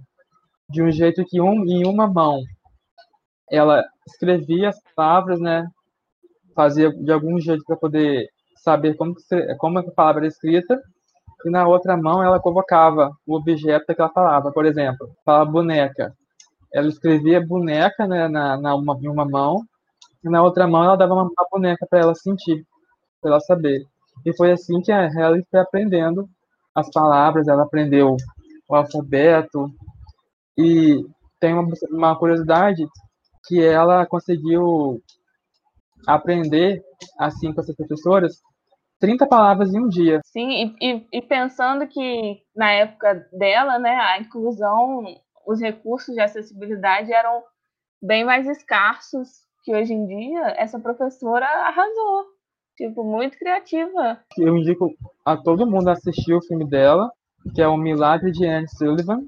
de 0.68 0.82
um 0.82 0.90
jeito 0.90 1.24
que 1.24 1.40
um, 1.40 1.64
em 1.66 1.86
uma 1.86 2.06
mão 2.06 2.40
ela 3.50 3.84
escrevia 4.06 4.68
as 4.68 4.80
palavras, 4.94 5.40
né? 5.40 5.66
Fazia 6.54 6.90
de 6.90 7.10
algum 7.10 7.40
jeito 7.40 7.64
para 7.64 7.76
poder 7.76 8.28
saber 8.56 8.94
como, 8.94 9.14
como 9.58 9.78
a 9.78 9.90
palavra 9.90 10.20
era 10.20 10.28
escrita, 10.28 10.80
e 11.44 11.50
na 11.50 11.66
outra 11.66 11.96
mão 11.96 12.22
ela 12.22 12.38
convocava 12.38 13.10
o 13.26 13.34
objeto 13.34 13.86
daquela 13.88 14.08
palavra. 14.08 14.52
Por 14.52 14.66
exemplo, 14.66 15.10
fala 15.24 15.44
boneca. 15.44 16.14
Ela 16.72 16.88
escrevia 16.88 17.44
boneca 17.44 18.06
né, 18.06 18.28
na, 18.28 18.56
na 18.56 18.74
uma, 18.74 18.98
em 19.00 19.08
uma 19.08 19.24
mão, 19.24 19.64
e 20.22 20.28
na 20.28 20.42
outra 20.42 20.66
mão 20.66 20.84
ela 20.84 20.96
dava 20.96 21.14
uma, 21.14 21.24
uma 21.24 21.46
boneca 21.50 21.86
para 21.88 22.00
ela 22.00 22.14
sentir, 22.14 22.64
para 23.20 23.32
ela 23.32 23.40
saber. 23.40 23.84
E 24.24 24.36
foi 24.36 24.52
assim 24.52 24.80
que 24.80 24.92
a 24.92 25.06
Helen 25.06 25.44
foi 25.50 25.60
aprendendo 25.60 26.28
as 26.74 26.90
palavras, 26.90 27.48
ela 27.48 27.62
aprendeu 27.62 28.16
o 28.68 28.74
alfabeto, 28.74 29.70
e 30.56 31.04
tem 31.40 31.54
uma, 31.54 31.66
uma 31.90 32.16
curiosidade 32.16 32.86
que 33.46 33.60
ela 33.62 34.06
conseguiu 34.06 35.02
aprender, 36.06 36.82
assim 37.18 37.52
com 37.52 37.60
essas 37.60 37.74
professoras, 37.74 38.40
30 39.00 39.26
palavras 39.26 39.72
em 39.72 39.80
um 39.80 39.88
dia. 39.88 40.20
Sim, 40.26 40.74
e, 40.80 41.06
e, 41.10 41.22
pensando 41.22 41.86
que 41.88 42.42
na 42.54 42.70
época 42.70 43.26
dela, 43.32 43.78
né, 43.78 43.96
a 43.96 44.20
inclusão, 44.20 45.02
os 45.46 45.60
recursos 45.60 46.14
de 46.14 46.20
acessibilidade 46.20 47.12
eram 47.12 47.42
bem 48.02 48.24
mais 48.24 48.46
escassos 48.46 49.28
que 49.62 49.74
hoje 49.74 49.92
em 49.92 50.06
dia, 50.06 50.54
essa 50.56 50.78
professora 50.78 51.46
arrasou. 51.46 52.26
Tipo, 52.76 53.04
muito 53.04 53.36
criativa. 53.36 54.18
Eu 54.38 54.56
indico 54.56 54.90
a 55.24 55.36
todo 55.36 55.66
mundo 55.66 55.88
assistir 55.88 56.32
o 56.32 56.42
filme 56.42 56.66
dela, 56.66 57.10
que 57.54 57.60
é 57.60 57.68
O 57.68 57.76
Milagre 57.76 58.32
de 58.32 58.46
Anne 58.46 58.68
Sullivan, 58.68 59.20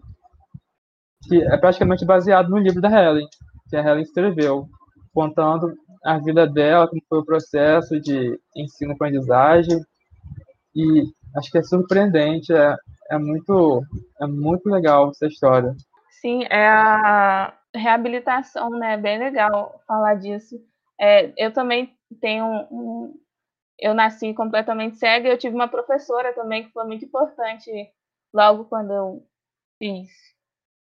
que 1.28 1.42
é 1.42 1.56
praticamente 1.58 2.04
baseado 2.04 2.48
no 2.48 2.56
livro 2.56 2.80
da 2.80 2.88
Helen, 2.88 3.28
que 3.68 3.76
a 3.76 3.80
Helen 3.80 4.02
escreveu, 4.02 4.66
contando 5.12 5.74
a 6.02 6.18
vida 6.18 6.46
dela, 6.46 6.88
como 6.88 7.02
foi 7.08 7.18
o 7.18 7.24
processo 7.24 8.00
de 8.00 8.38
ensino-aprendizagem. 8.56 9.80
E 10.74 11.02
acho 11.36 11.50
que 11.50 11.58
é 11.58 11.62
surpreendente, 11.62 12.52
é, 12.54 12.74
é, 13.10 13.18
muito, 13.18 13.82
é 14.20 14.26
muito 14.26 14.68
legal 14.70 15.10
essa 15.10 15.26
história. 15.26 15.74
Sim, 16.22 16.44
é 16.50 16.68
a 16.68 17.52
reabilitação, 17.74 18.70
né? 18.70 18.96
Bem 18.96 19.18
legal 19.18 19.82
falar 19.88 20.14
disso. 20.14 20.54
É, 21.00 21.32
eu 21.36 21.52
também 21.52 21.96
tenho 22.20 22.46
um, 22.70 23.12
eu 23.78 23.94
nasci 23.94 24.34
completamente 24.34 24.96
cega. 24.98 25.28
Eu 25.28 25.38
tive 25.38 25.54
uma 25.56 25.68
professora 25.68 26.34
também 26.34 26.64
que 26.64 26.72
foi 26.72 26.84
muito 26.86 27.04
importante 27.04 27.70
logo 28.34 28.66
quando 28.66 28.92
eu 28.92 29.26
fiz 29.78 30.10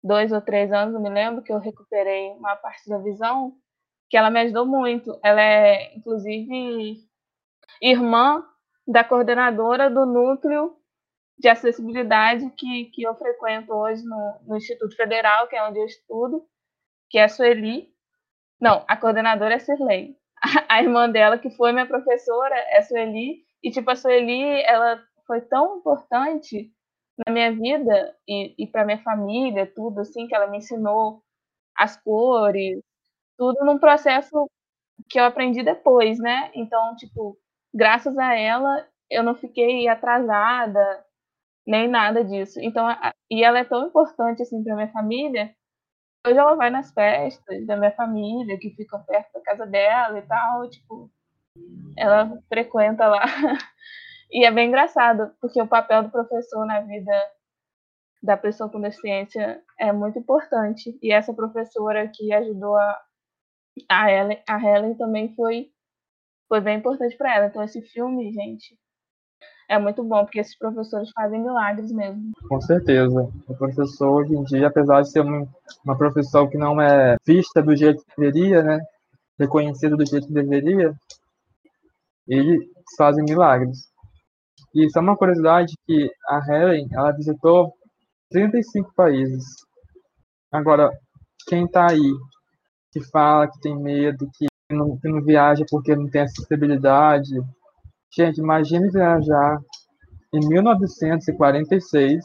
dois 0.04 0.32
ou 0.34 0.42
três 0.42 0.72
anos, 0.74 0.96
eu 0.96 1.02
me 1.02 1.10
lembro 1.10 1.44
que 1.44 1.52
eu 1.54 1.60
recuperei 1.60 2.32
uma 2.32 2.56
parte 2.58 2.90
da 2.90 2.98
visão, 3.00 3.56
que 4.10 4.18
ela 4.18 4.32
me 4.32 4.42
ajudou 4.42 4.66
muito. 4.66 5.20
Ela 5.24 5.42
é, 5.42 5.96
inclusive, 5.98 6.98
irmã 7.82 8.46
da 8.88 9.04
coordenadora 9.04 9.90
do 9.90 10.06
núcleo 10.06 10.78
de 11.40 11.48
acessibilidade 11.48 12.50
que, 12.52 12.86
que 12.86 13.04
eu 13.04 13.16
frequento 13.16 13.74
hoje 13.74 14.04
no, 14.04 14.40
no 14.46 14.58
Instituto 14.58 14.96
Federal, 14.96 15.48
que 15.48 15.56
é 15.56 15.64
onde 15.64 15.80
eu 15.80 15.86
estudo, 15.86 16.46
que 17.10 17.18
é 17.18 17.24
a 17.24 17.30
Sueli. 17.30 17.90
Não, 18.60 18.84
a 18.88 18.98
coordenadora 18.98 19.56
é 19.56 19.60
Sirley. 19.60 20.18
A, 20.44 20.76
a 20.76 20.84
irmã 20.84 21.10
dela, 21.10 21.38
que 21.40 21.50
foi 21.52 21.72
minha 21.72 21.88
professora, 21.88 22.56
é 22.56 22.80
a 22.80 22.82
Sueli. 22.84 23.44
E, 23.64 23.72
tipo, 23.72 23.90
a 23.90 23.96
Sueli, 23.96 24.62
ela 24.64 25.02
foi 25.26 25.40
tão 25.42 25.78
importante 25.78 26.72
na 27.26 27.34
minha 27.34 27.54
vida 27.54 28.16
e, 28.28 28.56
e 28.58 28.68
para 28.68 28.86
minha 28.86 29.02
família, 29.02 29.72
tudo 29.74 30.02
assim, 30.02 30.28
que 30.28 30.36
ela 30.36 30.48
me 30.48 30.58
ensinou 30.58 31.24
as 31.78 31.96
cores, 31.96 32.82
tudo 33.38 33.64
num 33.66 33.80
processo 33.80 34.50
que 35.10 35.20
eu 35.20 35.24
aprendi 35.24 35.64
depois, 35.64 36.20
né? 36.20 36.52
Então, 36.54 36.96
tipo, 36.98 37.38
graças 37.74 38.18
a 38.18 38.36
ela, 38.36 38.86
eu 39.10 39.24
não 39.24 39.36
fiquei 39.36 39.88
atrasada, 39.88 41.06
nem 41.68 41.88
nada 41.88 42.24
disso. 42.24 42.60
Então, 42.62 42.88
a, 42.88 43.14
e 43.30 43.44
ela 43.44 43.60
é 43.60 43.64
tão 43.64 43.88
importante 43.88 44.42
assim 44.42 44.64
para 44.64 44.76
minha 44.76 44.92
família. 44.92 45.54
Hoje 46.28 46.38
ela 46.38 46.56
vai 46.56 46.70
nas 46.70 46.92
festas 46.94 47.66
da 47.66 47.78
minha 47.78 47.92
família, 47.92 48.58
que 48.60 48.72
ficam 48.72 49.04
perto 49.04 49.34
da 49.34 49.42
casa 49.42 49.66
dela 49.66 50.20
e 50.20 50.22
tal, 50.24 50.70
tipo, 50.70 51.10
ela 51.98 52.38
frequenta 52.50 53.08
lá 53.08 53.24
E 54.32 54.46
é 54.46 54.52
bem 54.52 54.68
engraçado, 54.68 55.34
porque 55.42 55.60
o 55.60 55.68
papel 55.68 56.04
do 56.04 56.12
professor 56.12 56.64
na 56.66 56.82
vida 56.82 57.12
da 58.22 58.38
pessoa 58.38 58.70
com 58.70 58.80
deficiência 58.80 59.64
é 59.80 59.92
muito 59.92 60.20
importante. 60.20 60.98
E 61.02 61.12
essa 61.12 61.34
professora 61.34 62.08
que 62.08 62.32
ajudou 62.34 62.76
a, 62.76 63.02
a, 63.90 64.12
Helen, 64.12 64.44
a 64.48 64.60
Helen 64.62 64.96
também 64.96 65.34
foi, 65.36 65.72
foi 66.48 66.62
bem 66.62 66.78
importante 66.78 67.18
para 67.18 67.36
ela. 67.36 67.48
Então, 67.48 67.64
esse 67.64 67.82
filme, 67.82 68.32
gente, 68.32 68.78
é 69.70 69.78
muito 69.78 70.04
bom, 70.04 70.24
porque 70.24 70.40
esses 70.40 70.58
professores 70.58 71.12
fazem 71.12 71.42
milagres 71.42 71.92
mesmo. 71.92 72.32
Com 72.50 72.60
certeza. 72.60 73.30
O 73.48 73.56
professor, 73.56 74.24
hoje 74.24 74.36
em 74.36 74.44
dia, 74.44 74.68
apesar 74.68 75.02
de 75.02 75.12
ser 75.12 75.22
uma 75.22 75.98
profissão 75.98 76.50
que 76.50 76.58
não 76.58 76.82
é 76.82 77.16
vista 77.26 77.62
do 77.62 77.76
jeito 77.76 78.04
que 78.04 78.20
deveria, 78.20 78.64
né? 78.64 78.80
Reconhecida 79.40 79.96
do 79.96 80.06
jeito 80.06 80.28
que 80.28 80.34
deveria, 80.34 80.92
eles 82.28 82.68
fazem 82.98 83.24
milagres. 83.24 83.88
E 84.74 84.90
só 84.90 85.00
uma 85.02 85.16
curiosidade 85.16 85.76
que 85.86 86.12
a 86.28 86.42
Helen, 86.48 86.88
ela 86.92 87.12
visitou 87.12 87.72
35 88.32 88.92
países. 88.96 89.44
Agora, 90.52 90.92
quem 91.48 91.68
tá 91.68 91.92
aí, 91.92 92.14
que 92.92 93.04
fala 93.12 93.48
que 93.48 93.60
tem 93.62 93.78
medo, 93.78 94.28
que 94.36 94.48
não, 94.72 94.98
que 94.98 95.08
não 95.08 95.22
viaja 95.22 95.64
porque 95.70 95.96
não 95.96 96.10
tem 96.10 96.22
acessibilidade. 96.22 97.34
Gente, 98.12 98.40
imagine 98.40 98.90
viajar 98.90 99.60
em 100.34 100.40
1946, 100.48 102.24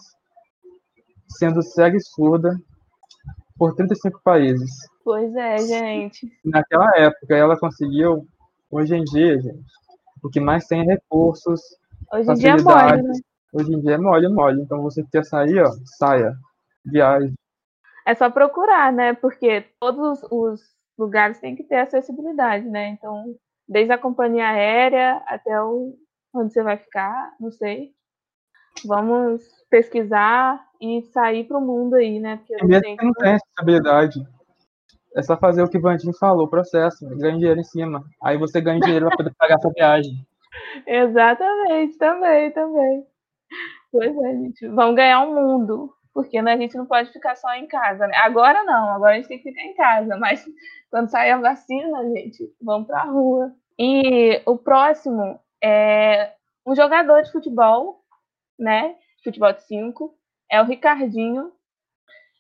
sendo 1.29 1.63
cega 1.63 1.97
e 1.97 2.01
surda, 2.01 2.57
por 3.57 3.75
35 3.75 4.21
países. 4.23 4.71
Pois 5.05 5.35
é, 5.35 5.59
gente. 5.59 6.31
Naquela 6.45 6.91
época 6.97 7.37
ela 7.37 7.59
conseguiu, 7.59 8.27
hoje 8.71 8.95
em 8.95 9.05
dia, 9.05 9.41
gente, 9.41 9.65
o 10.23 10.29
que 10.31 10.41
mais 10.41 10.67
tem 10.67 10.81
é 10.81 10.85
recursos, 10.85 11.61
Hoje 12.13 12.31
em 12.31 12.35
dia 12.35 12.51
é 12.51 12.63
mole, 12.63 13.03
né? 13.03 13.13
Hoje 13.53 13.75
em 13.75 13.81
dia 13.81 13.95
é 13.95 13.99
mole, 13.99 14.29
mole. 14.29 14.63
Então 14.63 14.83
você 14.83 15.05
quer 15.11 15.25
sair, 15.25 15.61
ó, 15.61 15.71
saia, 15.99 16.35
viagem. 16.85 17.35
É 18.07 18.15
só 18.15 18.31
procurar, 18.31 18.93
né? 18.93 19.15
Porque 19.15 19.65
todos 19.81 20.21
os 20.31 20.61
lugares 20.99 21.39
têm 21.41 21.57
que 21.57 21.65
ter 21.65 21.77
acessibilidade, 21.77 22.69
né? 22.69 22.89
Então, 22.91 23.35
desde 23.69 23.93
a 23.93 23.99
companhia 23.99 24.49
aérea 24.49 25.23
até 25.27 25.61
o 25.63 25.95
onde 26.35 26.53
você 26.53 26.63
vai 26.63 26.77
ficar, 26.77 27.33
não 27.39 27.51
sei. 27.51 27.93
Vamos 28.85 29.43
pesquisar 29.71 30.61
e 30.81 31.03
sair 31.13 31.45
para 31.45 31.59
o 31.59 31.61
mundo 31.61 31.95
aí, 31.95 32.19
né? 32.19 32.39
Porque 32.39 32.57
e 32.61 32.67
mesmo 32.67 32.97
que 32.97 33.05
não 33.05 33.13
tem 33.13 33.35
acessibilidade, 33.35 34.21
é 35.17 35.23
só 35.23 35.37
fazer 35.37 35.63
o 35.63 35.69
que 35.69 35.79
o 35.79 35.81
Vandinho 35.81 36.13
falou, 36.19 36.49
processo, 36.49 37.07
ganha 37.17 37.39
dinheiro 37.39 37.61
em 37.61 37.65
cima. 37.65 38.05
Aí 38.23 38.37
você 38.37 38.61
ganha 38.61 38.81
dinheiro 38.81 39.07
para 39.07 39.17
poder 39.17 39.35
pagar 39.39 39.61
sua 39.61 39.73
viagem. 39.73 40.27
Exatamente, 40.87 41.97
também, 41.99 42.51
também. 42.53 43.07
Pois 43.93 44.17
é, 44.17 44.33
gente. 44.33 44.69
Vamos 44.69 44.97
ganhar 44.97 45.25
o 45.25 45.31
um 45.31 45.35
mundo. 45.35 45.95
Porque 46.15 46.41
né, 46.41 46.53
a 46.53 46.57
gente 46.57 46.77
não 46.77 46.87
pode 46.87 47.13
ficar 47.13 47.35
só 47.35 47.53
em 47.55 47.67
casa, 47.67 48.07
né? 48.07 48.17
Agora 48.19 48.63
não, 48.63 48.91
agora 48.91 49.15
a 49.15 49.17
gente 49.17 49.27
tem 49.27 49.39
que 49.43 49.51
ficar 49.51 49.63
em 49.63 49.75
casa. 49.75 50.17
Mas 50.17 50.45
quando 50.89 51.11
sair 51.11 51.33
a 51.33 51.39
vacina, 51.39 52.09
gente, 52.15 52.55
vamos 52.63 52.87
pra 52.87 53.03
rua. 53.03 53.53
E 53.77 54.41
o 54.47 54.57
próximo 54.57 55.41
é 55.63 56.33
um 56.65 56.77
jogador 56.77 57.23
de 57.23 57.33
futebol, 57.33 58.05
né? 58.57 58.95
Futebol 59.25 59.53
de 59.53 59.63
5. 59.65 60.15
É 60.49 60.63
o 60.63 60.65
Ricardinho. 60.65 61.53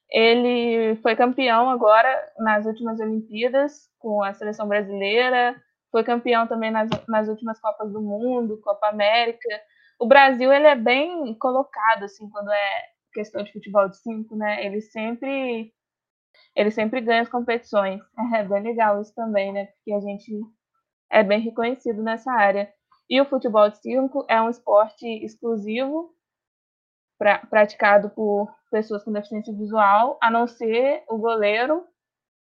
Ele 0.08 0.94
foi 1.02 1.16
campeão 1.16 1.68
agora 1.68 2.08
nas 2.38 2.66
últimas 2.66 3.00
Olimpíadas 3.00 3.90
com 3.98 4.22
a 4.22 4.32
seleção 4.32 4.68
brasileira. 4.68 5.60
Foi 5.90 6.04
campeão 6.04 6.46
também 6.46 6.70
nas, 6.70 6.88
nas 7.08 7.28
últimas 7.28 7.60
Copas 7.60 7.92
do 7.92 8.00
Mundo, 8.00 8.60
Copa 8.62 8.86
América. 8.86 9.48
O 9.98 10.06
Brasil 10.06 10.52
ele 10.52 10.66
é 10.66 10.76
bem 10.76 11.34
colocado 11.34 12.04
assim 12.04 12.28
quando 12.30 12.52
é 12.52 12.93
questão 13.14 13.42
de 13.42 13.52
futebol 13.52 13.88
de 13.88 13.96
cinco, 13.98 14.36
né? 14.36 14.66
Ele 14.66 14.80
sempre 14.80 15.72
ele 16.54 16.70
sempre 16.70 17.00
ganha 17.00 17.22
as 17.22 17.28
competições. 17.28 18.00
É 18.34 18.44
bem 18.44 18.62
legal 18.62 19.00
isso 19.00 19.14
também, 19.14 19.52
né? 19.52 19.66
Porque 19.66 19.92
a 19.92 20.00
gente 20.00 20.32
é 21.10 21.22
bem 21.22 21.40
reconhecido 21.40 22.02
nessa 22.02 22.32
área. 22.32 22.72
E 23.08 23.20
o 23.20 23.24
futebol 23.24 23.68
de 23.70 23.78
cinco 23.78 24.26
é 24.28 24.40
um 24.40 24.50
esporte 24.50 25.06
exclusivo 25.24 26.14
pra, 27.18 27.38
praticado 27.46 28.10
por 28.10 28.52
pessoas 28.70 29.04
com 29.04 29.12
deficiência 29.12 29.54
visual, 29.54 30.18
a 30.20 30.30
não 30.30 30.46
ser 30.46 31.04
o 31.08 31.18
goleiro. 31.18 31.86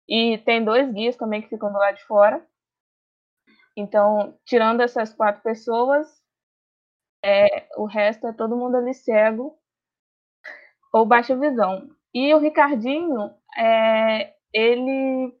E 0.07 0.39
tem 0.39 0.63
dois 0.63 0.91
guias 0.91 1.15
também 1.15 1.41
que 1.41 1.49
ficam 1.49 1.71
do 1.71 1.77
lado 1.77 1.95
de 1.95 2.05
fora. 2.05 2.45
Então, 3.77 4.37
tirando 4.43 4.81
essas 4.81 5.13
quatro 5.13 5.41
pessoas, 5.41 6.07
é, 7.23 7.67
o 7.77 7.85
resto 7.85 8.27
é 8.27 8.33
todo 8.33 8.57
mundo 8.57 8.75
ali 8.75 8.93
cego 8.93 9.57
ou 10.93 11.05
baixa 11.05 11.35
visão. 11.35 11.89
E 12.13 12.33
o 12.33 12.39
Ricardinho, 12.39 13.31
é, 13.57 14.33
ele 14.53 15.33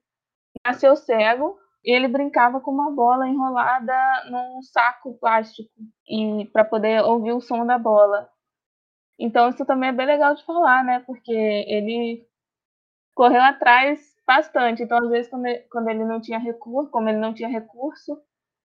nasceu 0.65 0.95
cego 0.95 1.57
e 1.83 1.91
ele 1.91 2.07
brincava 2.07 2.59
com 2.59 2.71
uma 2.71 2.91
bola 2.91 3.27
enrolada 3.27 3.93
num 4.29 4.61
saco 4.61 5.17
plástico 5.19 5.69
e 6.07 6.45
para 6.51 6.65
poder 6.65 7.03
ouvir 7.03 7.31
o 7.31 7.41
som 7.41 7.65
da 7.65 7.77
bola. 7.77 8.29
Então 9.17 9.49
isso 9.49 9.65
também 9.65 9.89
é 9.89 9.93
bem 9.93 10.05
legal 10.05 10.35
de 10.35 10.45
falar, 10.45 10.83
né? 10.83 10.99
Porque 11.01 11.31
ele 11.31 12.25
correu 13.15 13.41
atrás 13.41 13.99
bastante. 14.25 14.83
Então 14.83 14.97
às 14.97 15.09
vezes 15.09 15.29
quando 15.29 15.89
ele, 15.89 16.05
não 16.05 16.21
tinha 16.21 16.39
recurso, 16.39 16.91
como 16.91 17.09
ele 17.09 17.17
não 17.17 17.33
tinha 17.33 17.49
recurso 17.49 18.21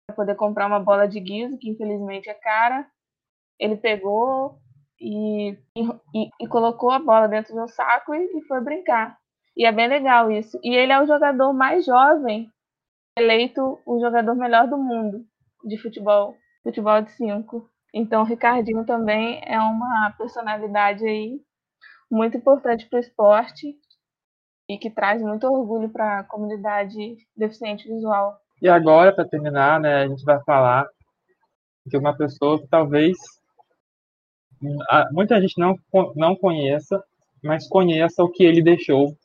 para 0.06 0.16
poder 0.16 0.34
comprar 0.34 0.66
uma 0.66 0.80
bola 0.80 1.06
de 1.06 1.20
guiso, 1.20 1.58
que 1.58 1.70
infelizmente 1.70 2.28
é 2.28 2.34
cara, 2.34 2.86
ele 3.58 3.76
pegou 3.76 4.58
e, 5.04 5.50
e, 6.14 6.30
e 6.40 6.48
colocou 6.48 6.90
a 6.90 6.98
bola 6.98 7.28
dentro 7.28 7.54
do 7.54 7.68
saco 7.68 8.14
e, 8.14 8.38
e 8.38 8.42
foi 8.46 8.60
brincar. 8.62 9.18
E 9.56 9.66
é 9.66 9.70
bem 9.70 9.86
legal 9.86 10.30
isso. 10.30 10.58
E 10.62 10.74
ele 10.74 10.92
é 10.92 11.00
o 11.00 11.06
jogador 11.06 11.52
mais 11.52 11.84
jovem 11.84 12.50
eleito 13.16 13.80
o 13.86 14.00
jogador 14.00 14.34
melhor 14.34 14.66
do 14.66 14.76
mundo 14.76 15.24
de 15.64 15.78
futebol, 15.78 16.34
futebol 16.62 17.00
de 17.02 17.12
cinco. 17.12 17.70
Então, 17.92 18.22
o 18.22 18.24
Ricardinho 18.24 18.84
também 18.84 19.40
é 19.44 19.58
uma 19.60 20.12
personalidade 20.18 21.06
aí 21.06 21.40
muito 22.10 22.36
importante 22.36 22.88
para 22.88 22.96
o 22.96 23.00
esporte 23.00 23.76
e 24.68 24.78
que 24.78 24.90
traz 24.90 25.22
muito 25.22 25.46
orgulho 25.46 25.90
para 25.90 26.20
a 26.20 26.24
comunidade 26.24 27.16
deficiente 27.36 27.86
visual. 27.86 28.36
E 28.60 28.68
agora, 28.68 29.14
para 29.14 29.28
terminar, 29.28 29.78
né, 29.78 30.02
a 30.02 30.08
gente 30.08 30.24
vai 30.24 30.42
falar 30.42 30.88
de 31.86 31.96
uma 31.96 32.16
pessoa 32.16 32.60
que 32.60 32.66
talvez 32.66 33.16
muita 35.12 35.40
gente 35.40 35.58
não, 35.58 35.76
não 36.16 36.36
conheça, 36.36 37.02
mas 37.42 37.68
conheça 37.68 38.22
o 38.22 38.30
que 38.30 38.44
ele 38.44 38.62
deixou, 38.62 39.16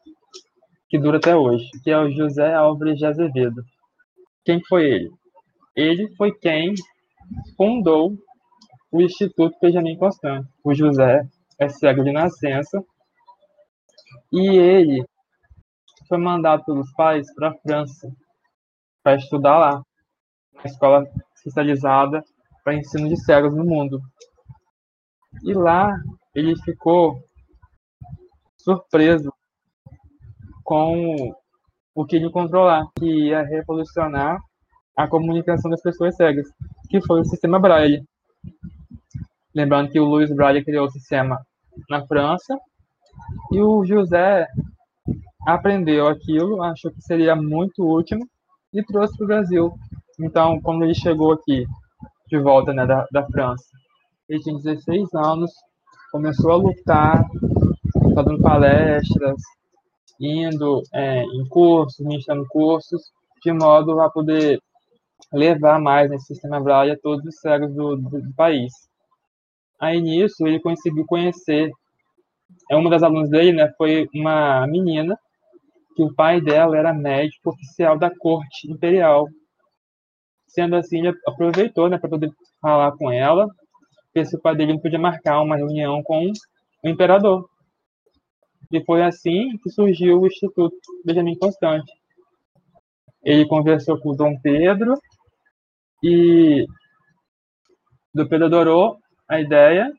que 0.89 0.97
dura 0.97 1.17
até 1.17 1.35
hoje, 1.35 1.69
que 1.83 1.91
é 1.91 1.97
o 1.97 2.11
José 2.11 2.53
Álvares 2.53 2.97
de 2.97 3.05
Azevedo. 3.05 3.63
Quem 4.43 4.61
foi 4.67 4.85
ele? 4.85 5.11
Ele 5.75 6.15
foi 6.15 6.33
quem 6.33 6.73
fundou 7.55 8.17
o 8.91 9.01
Instituto 9.01 9.55
Benjamin 9.61 9.97
Constant. 9.97 10.45
O 10.63 10.73
José 10.73 11.21
é 11.59 11.69
cego 11.69 12.03
de 12.03 12.11
nascença 12.11 12.83
e 14.31 14.57
ele 14.57 15.05
foi 16.07 16.17
mandado 16.17 16.65
pelos 16.65 16.91
pais 16.93 17.33
para 17.35 17.49
a 17.49 17.55
França 17.55 18.11
para 19.03 19.15
estudar 19.15 19.57
lá, 19.57 19.83
na 20.55 20.63
escola 20.65 21.07
especializada 21.35 22.23
para 22.63 22.73
ensino 22.73 23.07
de 23.07 23.17
cegos 23.23 23.55
no 23.55 23.63
mundo. 23.63 24.01
E 25.43 25.53
lá 25.53 25.95
ele 26.33 26.55
ficou 26.61 27.19
surpreso 28.57 29.31
com 30.63 31.33
o 31.95 32.05
que 32.05 32.15
ele 32.15 32.27
encontrou 32.27 32.65
lá, 32.65 32.87
que 32.97 33.05
ia 33.05 33.41
revolucionar 33.41 34.39
a 34.95 35.07
comunicação 35.07 35.71
das 35.71 35.81
pessoas 35.81 36.15
cegas, 36.15 36.47
que 36.89 37.01
foi 37.01 37.21
o 37.21 37.25
sistema 37.25 37.59
Braille. 37.59 38.03
Lembrando 39.53 39.89
que 39.89 39.99
o 39.99 40.05
Louis 40.05 40.33
Braille 40.33 40.63
criou 40.63 40.85
o 40.85 40.91
sistema 40.91 41.41
na 41.89 42.05
França 42.05 42.57
e 43.51 43.59
o 43.61 43.83
José 43.85 44.47
aprendeu 45.47 46.07
aquilo, 46.07 46.61
achou 46.61 46.91
que 46.91 47.01
seria 47.01 47.35
muito 47.35 47.83
útil 47.83 48.19
e 48.73 48.83
trouxe 48.83 49.17
para 49.17 49.23
o 49.23 49.27
Brasil. 49.27 49.73
Então, 50.19 50.61
quando 50.61 50.83
ele 50.83 50.93
chegou 50.93 51.31
aqui, 51.31 51.65
de 52.27 52.37
volta 52.37 52.73
né, 52.73 52.85
da, 52.85 53.07
da 53.11 53.25
França, 53.25 53.78
ele 54.29 54.39
tinha 54.41 54.55
16 54.55 55.13
anos, 55.15 55.51
começou 56.11 56.51
a 56.51 56.55
lutar, 56.55 57.25
fazendo 58.13 58.41
palestras, 58.41 59.41
indo 60.19 60.83
é, 60.93 61.23
em 61.23 61.47
cursos, 61.47 62.05
ministrando 62.05 62.45
cursos, 62.47 63.11
de 63.43 63.51
modo 63.51 63.99
a 63.99 64.09
poder 64.09 64.61
levar 65.33 65.79
mais 65.79 66.09
nesse 66.09 66.27
sistema 66.27 66.59
Braille 66.59 66.91
a 66.91 66.99
todos 66.99 67.25
os 67.25 67.39
cegos 67.39 67.73
do, 67.73 67.95
do, 67.95 68.21
do, 68.21 68.33
país. 68.35 68.71
Aí 69.79 69.99
nisso 69.99 70.45
ele 70.45 70.59
conseguiu 70.59 71.05
conhecer, 71.05 71.71
é 72.69 72.75
uma 72.75 72.89
das 72.89 73.01
alunas 73.01 73.29
dele, 73.29 73.53
né, 73.53 73.73
foi 73.77 74.07
uma 74.13 74.67
menina 74.67 75.17
que 75.95 76.03
o 76.03 76.13
pai 76.13 76.39
dela 76.39 76.77
era 76.77 76.93
médico 76.93 77.49
oficial 77.49 77.97
da 77.97 78.15
corte 78.15 78.71
imperial. 78.71 79.27
Sendo 80.47 80.75
assim, 80.75 80.99
ele 80.99 81.17
aproveitou, 81.27 81.89
né, 81.89 81.97
para 81.97 82.09
poder 82.09 82.31
falar 82.61 82.91
com 82.93 83.11
ela 83.11 83.47
porque 84.11 84.25
se 84.25 84.35
o 84.35 84.41
pai 84.41 84.55
dele 84.55 84.73
não 84.73 84.79
podia 84.79 84.99
marcar 84.99 85.41
uma 85.41 85.55
reunião 85.55 86.01
com 86.03 86.31
o 86.83 86.89
imperador. 86.89 87.47
E 88.71 88.83
foi 88.83 89.03
assim 89.03 89.57
que 89.63 89.69
surgiu 89.69 90.21
o 90.21 90.27
Instituto 90.27 90.75
Benjamin 91.05 91.37
Constante. 91.37 91.91
Ele 93.23 93.47
conversou 93.47 93.99
com 93.99 94.15
Dom 94.15 94.39
Pedro 94.41 94.95
e 96.03 96.65
do 98.13 98.27
Pedro 98.27 98.45
adorou 98.45 98.97
a 99.27 99.39
ideia 99.39 99.91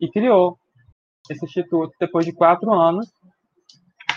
e 0.00 0.08
criou 0.08 0.56
esse 1.30 1.44
instituto 1.44 1.94
depois 2.00 2.24
de 2.24 2.32
quatro 2.32 2.72
anos 2.72 3.06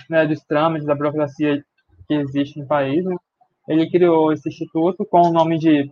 né, 0.09 0.25
dos 0.25 0.39
trâmites 0.41 0.87
da 0.87 0.95
burocracia 0.95 1.63
que 2.07 2.13
existe 2.13 2.59
no 2.59 2.67
país. 2.67 3.03
Né, 3.03 3.15
ele 3.67 3.89
criou 3.89 4.31
esse 4.31 4.47
instituto 4.49 5.05
com 5.05 5.21
o 5.21 5.33
nome 5.33 5.57
de 5.57 5.89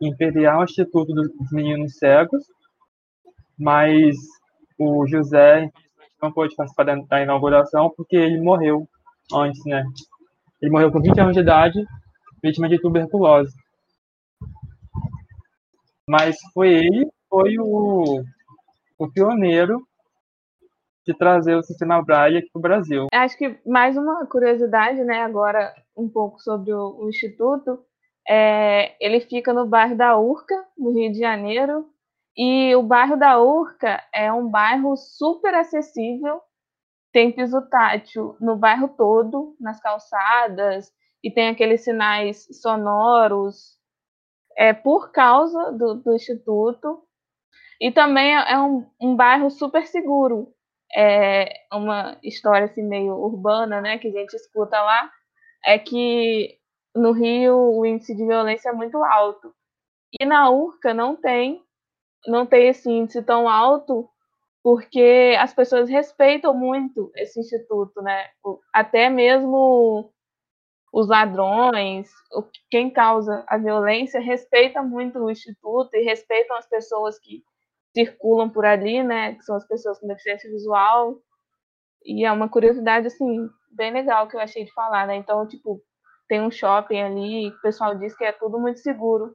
Imperial 0.00 0.64
Instituto 0.64 1.12
dos 1.12 1.30
Meninos 1.52 1.96
Cegos, 1.98 2.42
mas 3.58 4.16
o 4.78 5.06
José 5.06 5.70
não 6.22 6.32
pôde 6.32 6.54
participar 6.54 6.84
da 6.84 7.22
inauguração 7.22 7.92
porque 7.96 8.16
ele 8.16 8.40
morreu 8.40 8.88
antes, 9.32 9.64
né? 9.64 9.84
Ele 10.60 10.70
morreu 10.70 10.90
com 10.90 11.00
20 11.00 11.20
anos 11.20 11.34
de 11.34 11.40
idade, 11.40 11.84
vítima 12.42 12.68
de 12.68 12.80
tuberculose. 12.80 13.54
Mas 16.08 16.36
foi 16.52 16.68
ele, 16.68 17.10
foi 17.28 17.58
o, 17.58 18.22
o 18.98 19.10
pioneiro 19.12 19.86
de 21.06 21.16
trazer 21.16 21.54
o 21.56 21.62
sistema 21.62 22.02
Braille 22.02 22.38
aqui 22.38 22.48
para 22.52 22.58
o 22.58 22.62
Brasil. 22.62 23.06
Acho 23.12 23.36
que 23.38 23.58
mais 23.66 23.96
uma 23.96 24.26
curiosidade, 24.26 25.02
né, 25.04 25.22
agora 25.22 25.74
um 25.96 26.08
pouco 26.08 26.40
sobre 26.40 26.72
o, 26.72 26.96
o 27.00 27.08
Instituto, 27.08 27.84
é, 28.32 28.94
ele 29.00 29.18
fica 29.18 29.52
no 29.52 29.66
bairro 29.66 29.96
da 29.96 30.16
Urca, 30.16 30.54
no 30.78 30.92
Rio 30.92 31.10
de 31.10 31.18
Janeiro, 31.18 31.90
e 32.36 32.72
o 32.76 32.82
bairro 32.82 33.16
da 33.16 33.40
Urca 33.40 34.00
é 34.14 34.32
um 34.32 34.48
bairro 34.48 34.96
super 34.96 35.52
acessível, 35.52 36.40
tem 37.12 37.32
piso 37.32 37.60
tátil 37.68 38.36
no 38.40 38.54
bairro 38.54 38.86
todo, 38.96 39.56
nas 39.58 39.80
calçadas, 39.80 40.92
e 41.24 41.28
tem 41.28 41.48
aqueles 41.48 41.82
sinais 41.82 42.46
sonoros, 42.62 43.76
é, 44.56 44.72
por 44.72 45.10
causa 45.10 45.72
do, 45.72 45.96
do 45.96 46.14
Instituto. 46.14 47.02
E 47.80 47.90
também 47.90 48.32
é 48.32 48.56
um, 48.60 48.86
um 49.00 49.16
bairro 49.16 49.50
super 49.50 49.84
seguro. 49.88 50.54
É 50.96 51.52
uma 51.72 52.16
história 52.22 52.66
assim, 52.66 52.82
meio 52.82 53.14
urbana, 53.16 53.80
né, 53.80 53.98
que 53.98 54.06
a 54.06 54.12
gente 54.12 54.34
escuta 54.34 54.80
lá, 54.80 55.10
é 55.64 55.78
que 55.80 56.59
no 56.94 57.12
Rio 57.12 57.56
o 57.56 57.86
índice 57.86 58.14
de 58.14 58.26
violência 58.26 58.70
é 58.70 58.72
muito 58.72 59.02
alto. 59.04 59.54
E 60.20 60.24
na 60.24 60.50
Urca 60.50 60.92
não 60.92 61.16
tem, 61.16 61.62
não 62.26 62.46
tem 62.46 62.68
esse 62.68 62.90
índice 62.90 63.22
tão 63.22 63.48
alto, 63.48 64.08
porque 64.62 65.36
as 65.38 65.54
pessoas 65.54 65.88
respeitam 65.88 66.54
muito 66.54 67.10
esse 67.16 67.40
instituto, 67.40 68.02
né? 68.02 68.28
Até 68.72 69.08
mesmo 69.08 70.12
os 70.92 71.08
ladrões, 71.08 72.10
quem 72.70 72.90
causa 72.90 73.44
a 73.46 73.56
violência, 73.56 74.20
respeita 74.20 74.82
muito 74.82 75.18
o 75.20 75.30
instituto 75.30 75.94
e 75.94 76.02
respeitam 76.02 76.56
as 76.56 76.68
pessoas 76.68 77.18
que 77.18 77.44
circulam 77.94 78.50
por 78.50 78.64
ali, 78.64 79.02
né? 79.02 79.34
Que 79.34 79.42
são 79.44 79.56
as 79.56 79.66
pessoas 79.66 79.98
com 80.00 80.08
deficiência 80.08 80.50
visual. 80.50 81.16
E 82.04 82.24
é 82.24 82.32
uma 82.32 82.48
curiosidade, 82.48 83.06
assim, 83.06 83.48
bem 83.70 83.92
legal 83.92 84.28
que 84.28 84.36
eu 84.36 84.40
achei 84.40 84.64
de 84.64 84.72
falar, 84.72 85.06
né? 85.06 85.16
Então, 85.16 85.46
tipo, 85.46 85.80
tem 86.30 86.40
um 86.40 86.50
shopping 86.50 87.00
ali, 87.00 87.48
o 87.48 87.60
pessoal 87.60 87.96
diz 87.96 88.16
que 88.16 88.22
é 88.24 88.30
tudo 88.30 88.56
muito 88.56 88.78
seguro 88.78 89.34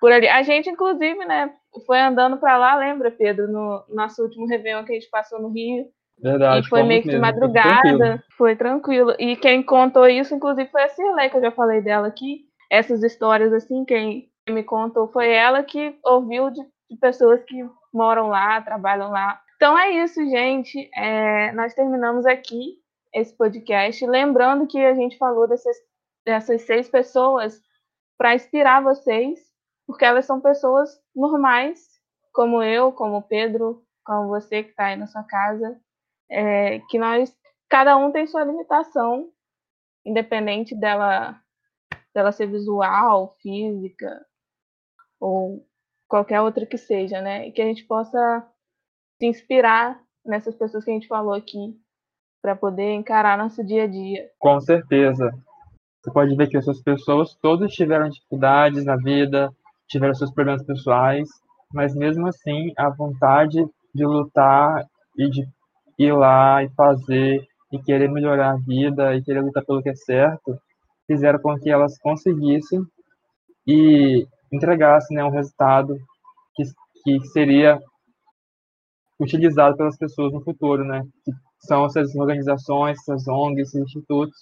por 0.00 0.10
ali. 0.10 0.28
A 0.28 0.42
gente, 0.42 0.68
inclusive, 0.68 1.24
né, 1.24 1.54
foi 1.86 2.00
andando 2.00 2.36
para 2.36 2.58
lá, 2.58 2.74
lembra, 2.74 3.12
Pedro, 3.12 3.46
no 3.46 3.84
nosso 3.88 4.20
último 4.20 4.48
Réveillon 4.48 4.84
que 4.84 4.90
a 4.90 4.94
gente 4.96 5.08
passou 5.08 5.40
no 5.40 5.50
Rio. 5.50 5.86
Verdade. 6.20 6.66
E 6.66 6.68
foi 6.68 6.82
meio 6.82 7.02
que 7.02 7.10
de 7.10 7.18
madrugada, 7.18 7.80
foi 7.80 7.96
tranquilo. 7.96 8.22
foi 8.36 8.56
tranquilo. 8.56 9.14
E 9.20 9.36
quem 9.36 9.62
contou 9.62 10.08
isso, 10.08 10.34
inclusive, 10.34 10.68
foi 10.68 10.82
a 10.82 10.88
Cirlei, 10.88 11.30
que 11.30 11.36
eu 11.36 11.42
já 11.42 11.52
falei 11.52 11.80
dela 11.80 12.08
aqui. 12.08 12.40
Essas 12.68 13.04
histórias, 13.04 13.52
assim, 13.52 13.84
quem 13.84 14.28
me 14.50 14.64
contou 14.64 15.06
foi 15.12 15.32
ela 15.32 15.62
que 15.62 15.96
ouviu 16.04 16.50
de, 16.50 16.60
de 16.90 16.96
pessoas 17.00 17.40
que 17.44 17.64
moram 17.92 18.26
lá, 18.28 18.60
trabalham 18.62 19.10
lá. 19.10 19.40
Então 19.54 19.78
é 19.78 19.90
isso, 19.92 20.20
gente. 20.28 20.90
É, 20.92 21.52
nós 21.52 21.72
terminamos 21.72 22.26
aqui 22.26 22.82
esse 23.14 23.32
podcast. 23.34 24.04
Lembrando 24.04 24.66
que 24.66 24.78
a 24.78 24.94
gente 24.94 25.16
falou 25.16 25.46
dessas, 25.46 25.76
dessas 26.26 26.62
seis 26.62 26.88
pessoas 26.88 27.62
para 28.18 28.34
inspirar 28.34 28.82
vocês, 28.82 29.40
porque 29.86 30.04
elas 30.04 30.26
são 30.26 30.40
pessoas 30.40 30.90
normais, 31.14 31.80
como 32.32 32.62
eu, 32.62 32.92
como 32.92 33.18
o 33.18 33.22
Pedro, 33.22 33.84
como 34.04 34.28
você 34.28 34.64
que 34.64 34.70
está 34.70 34.86
aí 34.86 34.96
na 34.96 35.06
sua 35.06 35.22
casa, 35.22 35.80
é, 36.28 36.80
que 36.90 36.98
nós, 36.98 37.34
cada 37.68 37.96
um 37.96 38.10
tem 38.10 38.26
sua 38.26 38.44
limitação, 38.44 39.30
independente 40.04 40.74
dela, 40.74 41.40
dela 42.12 42.32
ser 42.32 42.46
visual, 42.46 43.36
física 43.40 44.24
ou 45.20 45.66
qualquer 46.08 46.40
outra 46.40 46.66
que 46.66 46.76
seja, 46.76 47.20
né? 47.20 47.48
E 47.48 47.52
que 47.52 47.62
a 47.62 47.64
gente 47.64 47.84
possa 47.84 48.46
se 49.18 49.26
inspirar 49.26 50.02
nessas 50.24 50.54
pessoas 50.54 50.84
que 50.84 50.90
a 50.90 50.94
gente 50.94 51.06
falou 51.06 51.32
aqui 51.32 51.80
para 52.44 52.54
poder 52.54 52.92
encarar 52.92 53.38
nosso 53.38 53.64
dia 53.64 53.84
a 53.84 53.86
dia. 53.86 54.28
Com 54.38 54.60
certeza. 54.60 55.32
Você 56.02 56.12
pode 56.12 56.36
ver 56.36 56.46
que 56.46 56.58
essas 56.58 56.78
pessoas 56.82 57.34
todas 57.40 57.72
tiveram 57.72 58.10
dificuldades 58.10 58.84
na 58.84 58.96
vida, 58.96 59.50
tiveram 59.88 60.12
seus 60.12 60.30
problemas 60.30 60.62
pessoais, 60.62 61.26
mas 61.72 61.94
mesmo 61.94 62.26
assim 62.26 62.70
a 62.76 62.90
vontade 62.90 63.66
de 63.94 64.04
lutar 64.04 64.84
e 65.16 65.30
de 65.30 65.48
ir 65.98 66.12
lá 66.12 66.62
e 66.62 66.68
fazer 66.76 67.42
e 67.72 67.78
querer 67.78 68.10
melhorar 68.10 68.50
a 68.50 68.58
vida 68.58 69.16
e 69.16 69.22
querer 69.22 69.40
lutar 69.40 69.64
pelo 69.64 69.82
que 69.82 69.88
é 69.88 69.94
certo, 69.94 70.60
fizeram 71.06 71.38
com 71.38 71.58
que 71.58 71.70
elas 71.70 71.96
conseguissem 71.98 72.82
e 73.66 74.26
entregassem 74.52 75.16
né, 75.16 75.24
um 75.24 75.30
resultado 75.30 75.96
que, 76.54 76.64
que 77.02 77.26
seria 77.28 77.80
utilizado 79.18 79.78
pelas 79.78 79.96
pessoas 79.96 80.30
no 80.30 80.42
futuro, 80.42 80.84
né? 80.84 81.02
Que 81.24 81.32
são 81.66 81.86
essas 81.86 82.14
organizações, 82.14 82.98
essas 83.00 83.26
ONGs, 83.26 83.68
esses 83.68 83.82
institutos 83.82 84.36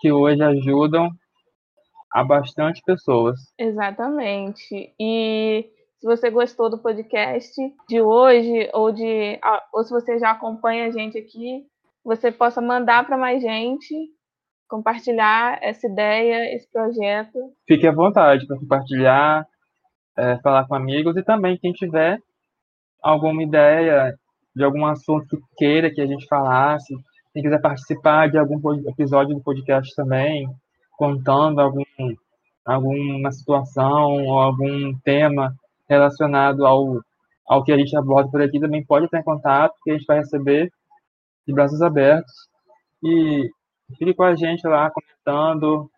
que 0.00 0.10
hoje 0.10 0.42
ajudam 0.42 1.10
a 2.12 2.24
bastante 2.24 2.82
pessoas. 2.84 3.38
Exatamente. 3.58 4.92
E 4.98 5.70
se 6.00 6.06
você 6.06 6.30
gostou 6.30 6.70
do 6.70 6.78
podcast 6.78 7.52
de 7.88 8.00
hoje 8.00 8.68
ou 8.72 8.90
de 8.90 9.38
ou 9.72 9.84
se 9.84 9.90
você 9.90 10.18
já 10.18 10.32
acompanha 10.32 10.86
a 10.86 10.90
gente 10.90 11.18
aqui, 11.18 11.66
você 12.04 12.32
possa 12.32 12.60
mandar 12.60 13.06
para 13.06 13.16
mais 13.16 13.42
gente, 13.42 13.94
compartilhar 14.68 15.58
essa 15.62 15.86
ideia, 15.86 16.54
esse 16.54 16.70
projeto. 16.70 17.38
Fique 17.66 17.86
à 17.86 17.92
vontade 17.92 18.46
para 18.46 18.58
compartilhar, 18.58 19.46
é, 20.16 20.38
falar 20.38 20.66
com 20.66 20.74
amigos 20.74 21.16
e 21.16 21.22
também 21.22 21.58
quem 21.58 21.72
tiver 21.72 22.18
alguma 23.02 23.42
ideia 23.42 24.18
de 24.54 24.64
algum 24.64 24.84
assunto 24.86 25.36
que 25.36 25.42
queira 25.56 25.90
que 25.90 26.00
a 26.00 26.06
gente 26.06 26.26
falasse, 26.26 26.94
quem 27.32 27.42
quiser 27.42 27.60
participar 27.60 28.28
de 28.28 28.38
algum 28.38 28.58
episódio 28.88 29.34
do 29.34 29.42
podcast 29.42 29.94
também, 29.94 30.48
contando 30.98 31.60
algum, 31.60 31.84
alguma 32.64 33.30
situação 33.30 34.24
ou 34.26 34.38
algum 34.38 34.92
tema 35.04 35.54
relacionado 35.88 36.66
ao, 36.66 37.00
ao 37.46 37.64
que 37.64 37.72
a 37.72 37.78
gente 37.78 37.96
aborda 37.96 38.30
por 38.30 38.42
aqui, 38.42 38.58
também 38.60 38.84
pode 38.84 39.06
estar 39.06 39.20
em 39.20 39.24
contato, 39.24 39.74
que 39.82 39.90
a 39.90 39.94
gente 39.94 40.06
vai 40.06 40.18
receber 40.18 40.70
de 41.46 41.54
braços 41.54 41.80
abertos. 41.82 42.32
E 43.02 43.48
fique 43.96 44.14
com 44.14 44.24
a 44.24 44.34
gente 44.34 44.66
lá 44.66 44.90
comentando, 44.90 45.90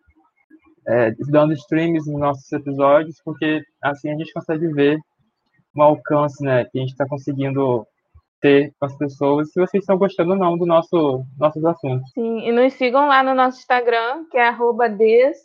é, 0.87 1.11
dando 1.29 1.53
streams 1.53 2.09
nos 2.09 2.19
nossos 2.19 2.51
episódios, 2.51 3.21
porque 3.23 3.63
assim 3.81 4.09
a 4.09 4.15
gente 4.15 4.33
consegue 4.33 4.67
ver 4.67 4.99
o 5.75 5.81
alcance 5.81 6.43
né, 6.43 6.65
que 6.65 6.77
a 6.77 6.81
gente 6.81 6.91
está 6.91 7.07
conseguindo 7.07 7.85
ter 8.43 8.73
com 8.77 8.85
as 8.85 8.97
pessoas, 8.97 9.51
se 9.53 9.59
vocês 9.59 9.81
estão 9.81 9.97
gostando 9.97 10.31
ou 10.31 10.37
não 10.37 10.57
do 10.57 10.65
nosso 10.65 11.23
nossos 11.39 11.63
assuntos. 11.63 12.11
Sim, 12.11 12.39
e 12.41 12.51
nos 12.51 12.73
sigam 12.73 13.07
lá 13.07 13.23
no 13.23 13.33
nosso 13.33 13.59
Instagram, 13.59 14.25
que 14.29 14.37
é 14.37 14.51
des, 14.89 15.37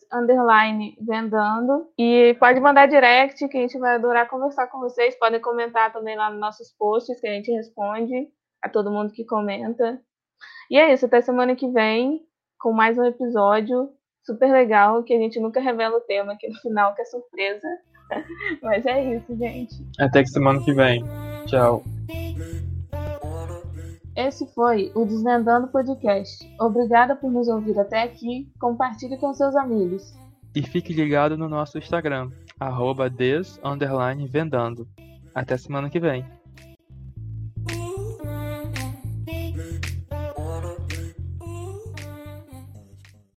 vendando. 1.00 1.86
E 1.96 2.36
pode 2.40 2.58
mandar 2.58 2.86
direct, 2.86 3.46
que 3.46 3.56
a 3.56 3.60
gente 3.60 3.78
vai 3.78 3.94
adorar 3.94 4.28
conversar 4.28 4.66
com 4.66 4.80
vocês. 4.80 5.16
Podem 5.16 5.40
comentar 5.40 5.92
também 5.92 6.16
lá 6.16 6.28
nos 6.28 6.40
nossos 6.40 6.74
posts, 6.76 7.20
que 7.20 7.28
a 7.28 7.32
gente 7.32 7.52
responde 7.52 8.26
a 8.60 8.68
todo 8.68 8.90
mundo 8.90 9.12
que 9.12 9.24
comenta. 9.24 10.00
E 10.68 10.76
é 10.76 10.92
isso, 10.92 11.06
até 11.06 11.20
semana 11.20 11.54
que 11.54 11.68
vem, 11.68 12.20
com 12.58 12.72
mais 12.72 12.98
um 12.98 13.04
episódio 13.04 13.90
super 14.26 14.50
legal, 14.50 15.04
que 15.04 15.14
a 15.14 15.18
gente 15.18 15.38
nunca 15.38 15.60
revela 15.60 15.96
o 15.96 16.02
tema 16.02 16.32
aqui 16.32 16.48
no 16.48 16.58
final, 16.60 16.94
que 16.96 17.02
é 17.02 17.04
surpresa. 17.04 17.68
Mas 18.60 18.84
é 18.84 19.14
isso, 19.14 19.36
gente. 19.36 19.74
Até 20.00 20.22
que 20.22 20.30
semana 20.30 20.62
que 20.64 20.72
vem. 20.74 21.04
Tchau. 21.46 21.84
Esse 24.18 24.52
foi 24.52 24.90
o 24.96 25.04
Desvendando 25.04 25.68
Podcast. 25.68 26.44
Obrigada 26.58 27.14
por 27.14 27.30
nos 27.30 27.46
ouvir 27.46 27.78
até 27.78 28.02
aqui. 28.02 28.50
Compartilhe 28.58 29.16
com 29.16 29.32
seus 29.32 29.54
amigos. 29.54 30.12
E 30.56 30.60
fique 30.60 30.92
ligado 30.92 31.38
no 31.38 31.48
nosso 31.48 31.78
Instagram, 31.78 32.28
arroba. 32.58 33.08
Até 35.32 35.56
semana 35.56 35.88
que 35.88 36.00
vem. 36.00 36.26